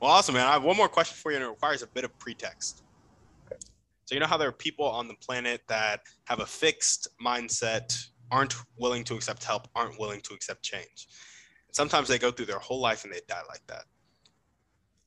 Well, 0.00 0.10
awesome, 0.10 0.34
man. 0.34 0.46
I 0.46 0.52
have 0.52 0.62
one 0.62 0.76
more 0.76 0.88
question 0.88 1.16
for 1.16 1.32
you, 1.32 1.38
and 1.38 1.44
it 1.44 1.48
requires 1.48 1.82
a 1.82 1.86
bit 1.88 2.04
of 2.04 2.16
pretext. 2.18 2.82
Okay. 3.46 3.58
So 4.04 4.14
you 4.14 4.20
know 4.20 4.26
how 4.26 4.36
there 4.36 4.48
are 4.48 4.52
people 4.52 4.86
on 4.86 5.08
the 5.08 5.14
planet 5.14 5.62
that 5.68 6.02
have 6.26 6.40
a 6.40 6.46
fixed 6.46 7.08
mindset, 7.24 7.96
aren't 8.30 8.54
willing 8.76 9.02
to 9.04 9.14
accept 9.14 9.42
help, 9.42 9.68
aren't 9.74 9.98
willing 9.98 10.20
to 10.22 10.34
accept 10.34 10.62
change. 10.62 11.08
sometimes 11.72 12.06
they 12.06 12.18
go 12.18 12.30
through 12.30 12.46
their 12.46 12.60
whole 12.60 12.80
life 12.80 13.04
and 13.04 13.12
they 13.12 13.20
die 13.28 13.42
like 13.48 13.66
that. 13.66 13.84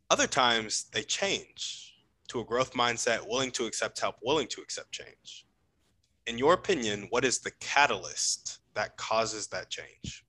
Other 0.09 0.27
times 0.27 0.85
they 0.93 1.03
change 1.03 1.95
to 2.29 2.39
a 2.39 2.45
growth 2.45 2.73
mindset, 2.73 3.27
willing 3.27 3.51
to 3.51 3.65
accept 3.65 3.99
help, 3.99 4.15
willing 4.23 4.47
to 4.47 4.61
accept 4.61 4.91
change. 4.91 5.45
In 6.27 6.37
your 6.37 6.53
opinion, 6.53 7.07
what 7.09 7.25
is 7.25 7.39
the 7.39 7.51
catalyst 7.59 8.59
that 8.73 8.95
causes 8.97 9.47
that 9.47 9.69
change? 9.69 10.25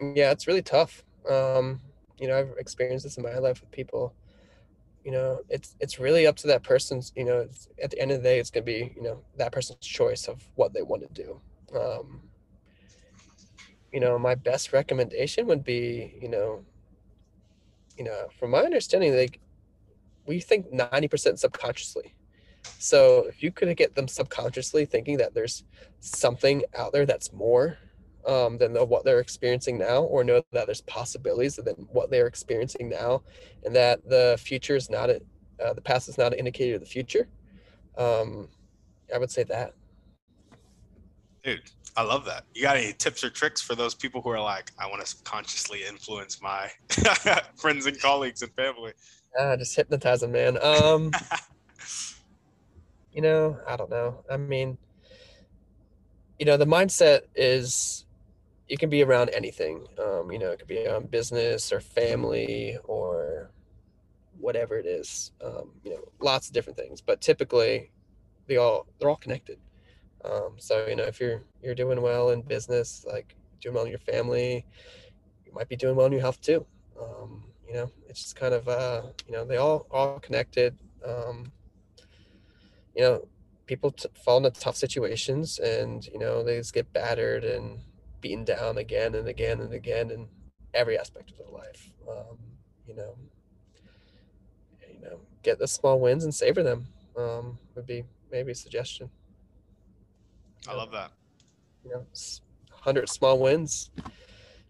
Yeah, 0.00 0.30
it's 0.30 0.46
really 0.46 0.62
tough. 0.62 1.02
Um, 1.28 1.80
you 2.18 2.28
know, 2.28 2.38
I've 2.38 2.54
experienced 2.58 3.04
this 3.04 3.16
in 3.16 3.22
my 3.22 3.38
life 3.38 3.60
with 3.60 3.70
people. 3.70 4.14
You 5.04 5.12
know, 5.12 5.40
it's 5.48 5.76
it's 5.80 5.98
really 5.98 6.26
up 6.26 6.36
to 6.36 6.46
that 6.48 6.62
person's. 6.62 7.12
You 7.16 7.24
know, 7.24 7.48
at 7.82 7.90
the 7.90 7.98
end 8.00 8.10
of 8.10 8.18
the 8.18 8.22
day, 8.22 8.38
it's 8.38 8.50
gonna 8.50 8.64
be 8.64 8.92
you 8.94 9.02
know 9.02 9.22
that 9.36 9.52
person's 9.52 9.86
choice 9.86 10.28
of 10.28 10.42
what 10.56 10.72
they 10.72 10.82
want 10.82 11.02
to 11.02 11.22
do. 11.22 11.40
Um, 11.78 12.27
you 13.92 14.00
know, 14.00 14.18
my 14.18 14.34
best 14.34 14.72
recommendation 14.72 15.46
would 15.46 15.64
be, 15.64 16.18
you 16.20 16.28
know, 16.28 16.64
you 17.96 18.04
know, 18.04 18.28
from 18.38 18.50
my 18.50 18.60
understanding, 18.60 19.16
like 19.16 19.40
we 20.26 20.40
think 20.40 20.70
90% 20.72 21.38
subconsciously. 21.38 22.14
So 22.78 23.24
if 23.28 23.42
you 23.42 23.50
could 23.50 23.74
get 23.76 23.94
them 23.94 24.08
subconsciously 24.08 24.84
thinking 24.84 25.16
that 25.18 25.34
there's 25.34 25.64
something 26.00 26.62
out 26.76 26.92
there 26.92 27.06
that's 27.06 27.32
more, 27.32 27.78
um, 28.26 28.58
than 28.58 28.74
the, 28.74 28.84
what 28.84 29.04
they're 29.04 29.20
experiencing 29.20 29.78
now, 29.78 30.02
or 30.02 30.22
know 30.22 30.42
that 30.52 30.66
there's 30.66 30.82
possibilities 30.82 31.56
than 31.56 31.74
what 31.90 32.10
they're 32.10 32.26
experiencing 32.26 32.88
now, 32.88 33.22
and 33.64 33.74
that 33.74 34.06
the 34.08 34.38
future 34.40 34.76
is 34.76 34.90
not 34.90 35.08
a, 35.08 35.20
uh, 35.64 35.72
the 35.72 35.80
past 35.80 36.08
is 36.08 36.18
not 36.18 36.32
an 36.32 36.38
indicator 36.38 36.74
of 36.74 36.80
the 36.80 36.86
future. 36.86 37.26
Um, 37.96 38.48
I 39.12 39.18
would 39.18 39.30
say 39.30 39.44
that. 39.44 39.74
Dude, 41.44 41.62
I 41.96 42.02
love 42.02 42.24
that. 42.26 42.44
You 42.54 42.62
got 42.62 42.76
any 42.76 42.92
tips 42.92 43.24
or 43.24 43.30
tricks 43.30 43.60
for 43.60 43.74
those 43.74 43.94
people 43.94 44.20
who 44.20 44.30
are 44.30 44.40
like, 44.40 44.72
I 44.78 44.86
want 44.86 45.04
to 45.04 45.16
consciously 45.24 45.84
influence 45.88 46.40
my 46.42 46.70
friends 47.56 47.86
and 47.86 48.00
colleagues 48.00 48.42
and 48.42 48.52
family? 48.54 48.92
Ah, 49.38 49.56
just 49.56 49.74
hypnotize 49.76 50.20
them, 50.20 50.32
man. 50.32 50.58
Um, 50.62 51.12
you 53.12 53.22
know, 53.22 53.58
I 53.66 53.76
don't 53.76 53.90
know. 53.90 54.24
I 54.30 54.36
mean, 54.36 54.78
you 56.38 56.46
know, 56.46 56.56
the 56.56 56.66
mindset 56.66 57.22
is 57.34 58.06
you 58.68 58.76
can 58.76 58.90
be 58.90 59.02
around 59.02 59.30
anything. 59.30 59.86
Um, 59.98 60.30
you 60.30 60.38
know, 60.38 60.50
it 60.50 60.58
could 60.58 60.68
be 60.68 60.86
around 60.86 61.10
business 61.10 61.72
or 61.72 61.80
family 61.80 62.78
or 62.84 63.50
whatever 64.38 64.78
it 64.78 64.86
is. 64.86 65.32
Um, 65.44 65.72
you 65.82 65.90
know, 65.92 66.04
lots 66.20 66.48
of 66.48 66.54
different 66.54 66.78
things, 66.78 67.00
but 67.00 67.20
typically 67.20 67.90
they 68.46 68.56
all 68.56 68.86
they're 68.98 69.10
all 69.10 69.16
connected. 69.16 69.58
Um, 70.24 70.54
so 70.58 70.86
you 70.86 70.96
know, 70.96 71.04
if 71.04 71.20
you're 71.20 71.42
you're 71.62 71.74
doing 71.74 72.00
well 72.02 72.30
in 72.30 72.42
business, 72.42 73.04
like 73.06 73.36
doing 73.60 73.74
well 73.74 73.84
in 73.84 73.90
your 73.90 73.98
family, 74.00 74.66
you 75.46 75.52
might 75.52 75.68
be 75.68 75.76
doing 75.76 75.96
well 75.96 76.06
in 76.06 76.12
your 76.12 76.20
health 76.20 76.40
too. 76.40 76.66
Um, 77.00 77.44
you 77.66 77.74
know, 77.74 77.90
it's 78.08 78.22
just 78.22 78.36
kind 78.36 78.54
of 78.54 78.68
uh, 78.68 79.02
you 79.26 79.32
know 79.32 79.44
they 79.44 79.56
all 79.56 79.86
all 79.90 80.18
connected. 80.18 80.76
Um, 81.06 81.52
you 82.96 83.02
know, 83.02 83.28
people 83.66 83.92
t- 83.92 84.08
fall 84.24 84.38
into 84.38 84.58
tough 84.60 84.76
situations, 84.76 85.58
and 85.58 86.06
you 86.06 86.18
know 86.18 86.42
they 86.42 86.56
just 86.58 86.74
get 86.74 86.92
battered 86.92 87.44
and 87.44 87.78
beaten 88.20 88.44
down 88.44 88.78
again 88.78 89.14
and 89.14 89.28
again 89.28 89.60
and 89.60 89.72
again 89.72 90.10
in 90.10 90.26
every 90.74 90.98
aspect 90.98 91.30
of 91.30 91.38
their 91.38 91.48
life. 91.48 91.92
Um, 92.08 92.38
you 92.86 92.94
know, 92.96 93.14
you 94.92 95.00
know, 95.00 95.20
get 95.42 95.58
the 95.58 95.68
small 95.68 96.00
wins 96.00 96.24
and 96.24 96.34
savor 96.34 96.62
them. 96.62 96.86
Um, 97.16 97.58
would 97.74 97.86
be 97.86 98.04
maybe 98.30 98.52
a 98.52 98.54
suggestion. 98.54 99.10
I 100.66 100.74
love 100.74 100.90
that. 100.92 101.12
You 101.84 101.90
know, 101.90 102.06
hundred 102.72 103.08
small 103.08 103.38
wins. 103.38 103.90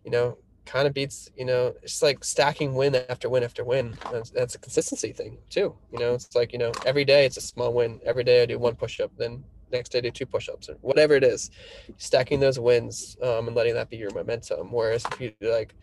You 0.04 0.10
know, 0.10 0.38
kind 0.66 0.86
of 0.86 0.94
beats. 0.94 1.30
You 1.36 1.44
know, 1.46 1.74
it's 1.82 2.02
like 2.02 2.22
stacking 2.24 2.74
win 2.74 2.94
after 2.94 3.28
win 3.28 3.42
after 3.42 3.64
win. 3.64 3.96
That's, 4.12 4.30
that's 4.30 4.54
a 4.54 4.58
consistency 4.58 5.12
thing 5.12 5.38
too. 5.48 5.74
You 5.92 5.98
know, 5.98 6.14
it's 6.14 6.34
like 6.34 6.52
you 6.52 6.58
know 6.58 6.72
every 6.84 7.04
day 7.04 7.24
it's 7.24 7.36
a 7.36 7.40
small 7.40 7.72
win. 7.72 8.00
Every 8.04 8.24
day 8.24 8.42
I 8.42 8.46
do 8.46 8.58
one 8.58 8.76
push 8.76 9.00
up, 9.00 9.10
then 9.16 9.44
next 9.72 9.90
day 9.90 9.98
I 9.98 10.02
do 10.02 10.10
two 10.10 10.26
push 10.26 10.48
ups 10.48 10.68
or 10.68 10.74
whatever 10.80 11.14
it 11.14 11.24
is. 11.24 11.50
Stacking 11.96 12.40
those 12.40 12.58
wins 12.58 13.16
um, 13.22 13.48
and 13.48 13.56
letting 13.56 13.74
that 13.74 13.90
be 13.90 13.96
your 13.96 14.12
momentum. 14.14 14.70
Whereas 14.72 15.04
if 15.12 15.20
you 15.20 15.32
like 15.40 15.74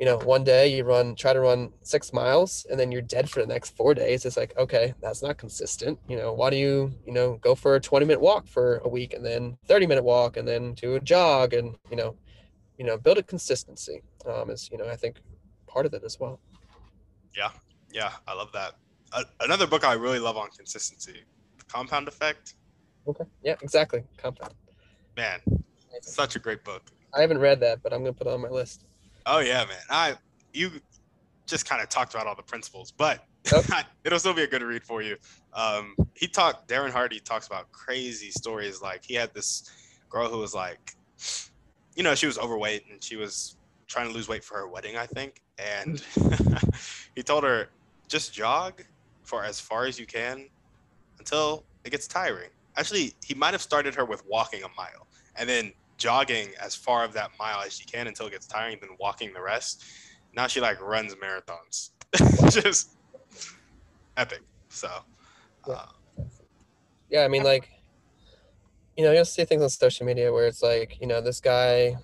you 0.00 0.06
know, 0.06 0.16
one 0.16 0.44
day 0.44 0.74
you 0.74 0.82
run, 0.82 1.14
try 1.14 1.34
to 1.34 1.40
run 1.40 1.70
six 1.82 2.10
miles 2.10 2.66
and 2.70 2.80
then 2.80 2.90
you're 2.90 3.02
dead 3.02 3.28
for 3.28 3.40
the 3.40 3.46
next 3.46 3.76
four 3.76 3.92
days. 3.92 4.24
It's 4.24 4.38
like, 4.38 4.56
okay, 4.56 4.94
that's 5.02 5.22
not 5.22 5.36
consistent. 5.36 5.98
You 6.08 6.16
know, 6.16 6.32
why 6.32 6.48
do 6.48 6.56
you, 6.56 6.94
you 7.06 7.12
know, 7.12 7.38
go 7.42 7.54
for 7.54 7.74
a 7.74 7.80
20 7.80 8.06
minute 8.06 8.20
walk 8.22 8.46
for 8.46 8.78
a 8.78 8.88
week 8.88 9.12
and 9.12 9.22
then 9.22 9.58
30 9.66 9.86
minute 9.86 10.02
walk 10.02 10.38
and 10.38 10.48
then 10.48 10.72
do 10.72 10.94
a 10.94 11.00
jog 11.00 11.52
and, 11.52 11.76
you 11.90 11.98
know, 11.98 12.16
you 12.78 12.86
know, 12.86 12.96
build 12.96 13.18
a 13.18 13.22
consistency 13.22 14.00
um, 14.26 14.48
is, 14.48 14.70
you 14.72 14.78
know, 14.78 14.88
I 14.88 14.96
think 14.96 15.16
part 15.66 15.84
of 15.84 15.92
it 15.92 16.02
as 16.02 16.18
well. 16.18 16.40
Yeah. 17.36 17.50
Yeah. 17.92 18.12
I 18.26 18.32
love 18.32 18.52
that. 18.52 18.76
Uh, 19.12 19.24
another 19.40 19.66
book 19.66 19.84
I 19.84 19.92
really 19.92 20.18
love 20.18 20.38
on 20.38 20.48
consistency, 20.48 21.24
Compound 21.68 22.08
Effect. 22.08 22.54
Okay. 23.06 23.24
Yeah, 23.44 23.56
exactly. 23.60 24.02
Compound. 24.16 24.54
Man, 25.14 25.40
such 26.00 26.36
a 26.36 26.38
great 26.38 26.64
book. 26.64 26.84
I 27.14 27.20
haven't 27.20 27.38
read 27.38 27.60
that, 27.60 27.82
but 27.82 27.92
I'm 27.92 28.02
going 28.02 28.14
to 28.14 28.18
put 28.18 28.26
it 28.26 28.32
on 28.32 28.40
my 28.40 28.48
list. 28.48 28.86
Oh 29.26 29.40
yeah, 29.40 29.64
man. 29.64 29.76
I 29.88 30.14
you 30.52 30.70
just 31.46 31.68
kind 31.68 31.82
of 31.82 31.88
talked 31.88 32.14
about 32.14 32.26
all 32.26 32.36
the 32.36 32.42
principles, 32.42 32.92
but 32.92 33.24
it'll 34.04 34.18
still 34.18 34.34
be 34.34 34.42
a 34.42 34.46
good 34.46 34.62
read 34.62 34.82
for 34.82 35.02
you. 35.02 35.16
Um, 35.54 35.94
he 36.14 36.26
talked. 36.26 36.68
Darren 36.68 36.90
Hardy 36.90 37.20
talks 37.20 37.46
about 37.46 37.70
crazy 37.72 38.30
stories. 38.30 38.80
Like 38.80 39.04
he 39.04 39.14
had 39.14 39.32
this 39.34 39.70
girl 40.08 40.28
who 40.28 40.38
was 40.38 40.54
like, 40.54 40.94
you 41.94 42.02
know, 42.02 42.14
she 42.14 42.26
was 42.26 42.38
overweight 42.38 42.84
and 42.90 43.02
she 43.02 43.16
was 43.16 43.56
trying 43.86 44.08
to 44.08 44.14
lose 44.14 44.28
weight 44.28 44.44
for 44.44 44.56
her 44.58 44.68
wedding, 44.68 44.96
I 44.96 45.06
think. 45.06 45.42
And 45.58 46.02
he 47.16 47.22
told 47.22 47.44
her, 47.44 47.68
just 48.08 48.32
jog 48.32 48.82
for 49.24 49.44
as 49.44 49.60
far 49.60 49.86
as 49.86 49.98
you 49.98 50.06
can 50.06 50.48
until 51.18 51.64
it 51.84 51.90
gets 51.90 52.06
tiring. 52.06 52.50
Actually, 52.76 53.12
he 53.24 53.34
might 53.34 53.52
have 53.52 53.62
started 53.62 53.94
her 53.94 54.04
with 54.04 54.24
walking 54.26 54.62
a 54.62 54.68
mile 54.76 55.06
and 55.36 55.48
then 55.48 55.72
jogging 56.00 56.48
as 56.60 56.74
far 56.74 57.04
of 57.04 57.12
that 57.12 57.30
mile 57.38 57.60
as 57.60 57.74
she 57.74 57.84
can 57.84 58.08
until 58.08 58.26
it 58.26 58.32
gets 58.32 58.46
tiring, 58.46 58.78
then 58.80 58.90
walking 58.98 59.32
the 59.32 59.40
rest. 59.40 59.84
Now 60.34 60.48
she 60.48 60.60
like 60.60 60.80
runs 60.80 61.14
marathons. 61.14 61.90
Just 62.50 62.96
epic. 64.16 64.40
So, 64.70 64.88
uh, 65.68 65.86
yeah, 67.10 67.22
I 67.22 67.28
mean, 67.28 67.44
like, 67.44 67.68
you 68.96 69.04
know, 69.04 69.12
you'll 69.12 69.24
see 69.24 69.44
things 69.44 69.62
on 69.62 69.68
social 69.68 70.06
media 70.06 70.32
where 70.32 70.46
it's 70.46 70.62
like, 70.62 70.98
you 71.00 71.06
know, 71.06 71.20
this 71.20 71.40
guy, 71.40 71.96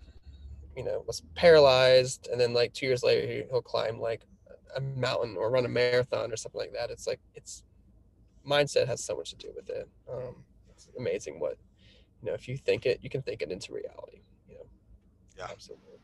you 0.76 0.84
know, 0.84 1.02
was 1.06 1.22
paralyzed, 1.34 2.28
and 2.30 2.40
then 2.40 2.52
like 2.52 2.72
two 2.74 2.86
years 2.86 3.02
later 3.02 3.46
he'll 3.50 3.62
climb 3.62 3.98
like 3.98 4.22
a 4.76 4.80
mountain 4.80 5.36
or 5.38 5.50
run 5.50 5.64
a 5.64 5.68
marathon 5.68 6.30
or 6.32 6.36
something 6.36 6.60
like 6.60 6.72
that. 6.74 6.90
It's 6.90 7.06
like 7.06 7.20
it's 7.34 7.62
mindset 8.46 8.86
has 8.86 9.02
so 9.02 9.16
much 9.16 9.30
to 9.30 9.36
do 9.36 9.48
with 9.56 9.70
it. 9.70 9.88
Um, 10.12 10.36
it's 10.68 10.88
amazing 10.98 11.40
what 11.40 11.56
you 12.22 12.28
know, 12.28 12.34
if 12.34 12.48
you 12.48 12.56
think 12.56 12.86
it, 12.86 13.00
you 13.02 13.10
can 13.10 13.22
think 13.22 13.42
it 13.42 13.50
into 13.50 13.72
reality. 13.72 14.22
You 14.48 14.56
know. 14.56 14.66
Yeah. 15.38 15.48
Absolutely. 15.50 15.98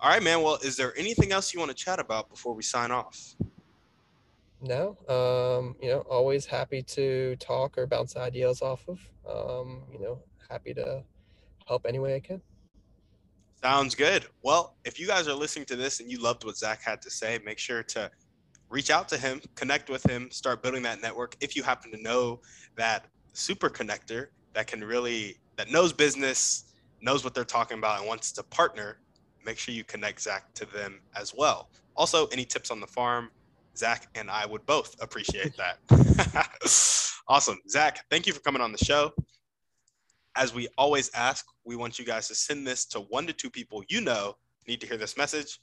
All 0.00 0.10
right, 0.10 0.22
man. 0.22 0.42
Well, 0.42 0.58
is 0.62 0.76
there 0.76 0.92
anything 0.98 1.30
else 1.30 1.54
you 1.54 1.60
want 1.60 1.70
to 1.70 1.76
chat 1.76 2.00
about 2.00 2.28
before 2.28 2.54
we 2.54 2.62
sign 2.62 2.90
off? 2.90 3.36
No. 4.60 4.96
Um, 5.08 5.76
you 5.80 5.88
know, 5.90 6.00
always 6.00 6.44
happy 6.46 6.82
to 6.82 7.36
talk 7.36 7.78
or 7.78 7.86
bounce 7.86 8.16
ideas 8.16 8.62
off 8.62 8.88
of. 8.88 8.98
Um, 9.28 9.82
you 9.92 10.00
know, 10.00 10.20
happy 10.50 10.74
to 10.74 11.02
help 11.66 11.86
any 11.86 12.00
way 12.00 12.16
I 12.16 12.20
can. 12.20 12.42
Sounds 13.62 13.94
good. 13.94 14.26
Well, 14.42 14.76
if 14.84 14.98
you 14.98 15.06
guys 15.06 15.28
are 15.28 15.34
listening 15.34 15.66
to 15.66 15.76
this 15.76 16.00
and 16.00 16.10
you 16.10 16.20
loved 16.20 16.44
what 16.44 16.56
Zach 16.56 16.82
had 16.82 17.00
to 17.02 17.10
say, 17.10 17.38
make 17.44 17.58
sure 17.60 17.84
to 17.84 18.10
reach 18.68 18.90
out 18.90 19.08
to 19.10 19.18
him, 19.18 19.40
connect 19.54 19.88
with 19.88 20.08
him, 20.08 20.30
start 20.32 20.62
building 20.62 20.82
that 20.82 21.00
network. 21.00 21.36
If 21.40 21.54
you 21.54 21.62
happen 21.62 21.92
to 21.92 22.02
know 22.02 22.40
that 22.76 23.06
super 23.32 23.68
connector 23.68 24.28
that 24.54 24.66
can 24.66 24.82
really 24.82 25.36
that 25.56 25.70
knows 25.70 25.92
business, 25.92 26.64
knows 27.00 27.24
what 27.24 27.34
they're 27.34 27.44
talking 27.44 27.78
about, 27.78 27.98
and 27.98 28.08
wants 28.08 28.32
to 28.32 28.42
partner, 28.42 28.98
make 29.44 29.58
sure 29.58 29.74
you 29.74 29.84
connect 29.84 30.22
Zach 30.22 30.52
to 30.54 30.64
them 30.66 31.00
as 31.14 31.34
well. 31.36 31.68
Also, 31.96 32.26
any 32.28 32.44
tips 32.44 32.70
on 32.70 32.80
the 32.80 32.86
farm, 32.86 33.30
Zach 33.76 34.08
and 34.14 34.30
I 34.30 34.46
would 34.46 34.64
both 34.66 34.96
appreciate 35.00 35.54
that. 35.56 35.78
awesome. 37.28 37.58
Zach, 37.68 38.04
thank 38.10 38.26
you 38.26 38.32
for 38.32 38.40
coming 38.40 38.62
on 38.62 38.72
the 38.72 38.84
show. 38.84 39.12
As 40.36 40.54
we 40.54 40.68
always 40.78 41.10
ask, 41.14 41.44
we 41.64 41.76
want 41.76 41.98
you 41.98 42.04
guys 42.04 42.28
to 42.28 42.34
send 42.34 42.66
this 42.66 42.86
to 42.86 43.00
one 43.00 43.26
to 43.26 43.32
two 43.32 43.50
people 43.50 43.82
you 43.88 44.00
know 44.00 44.36
need 44.66 44.80
to 44.80 44.86
hear 44.86 44.96
this 44.96 45.16
message. 45.16 45.58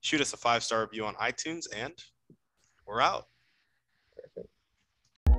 Shoot 0.00 0.20
us 0.20 0.32
a 0.32 0.36
five 0.36 0.62
star 0.62 0.82
review 0.82 1.04
on 1.04 1.14
iTunes, 1.14 1.66
and 1.74 1.92
we're 2.86 3.02
out. 3.02 3.26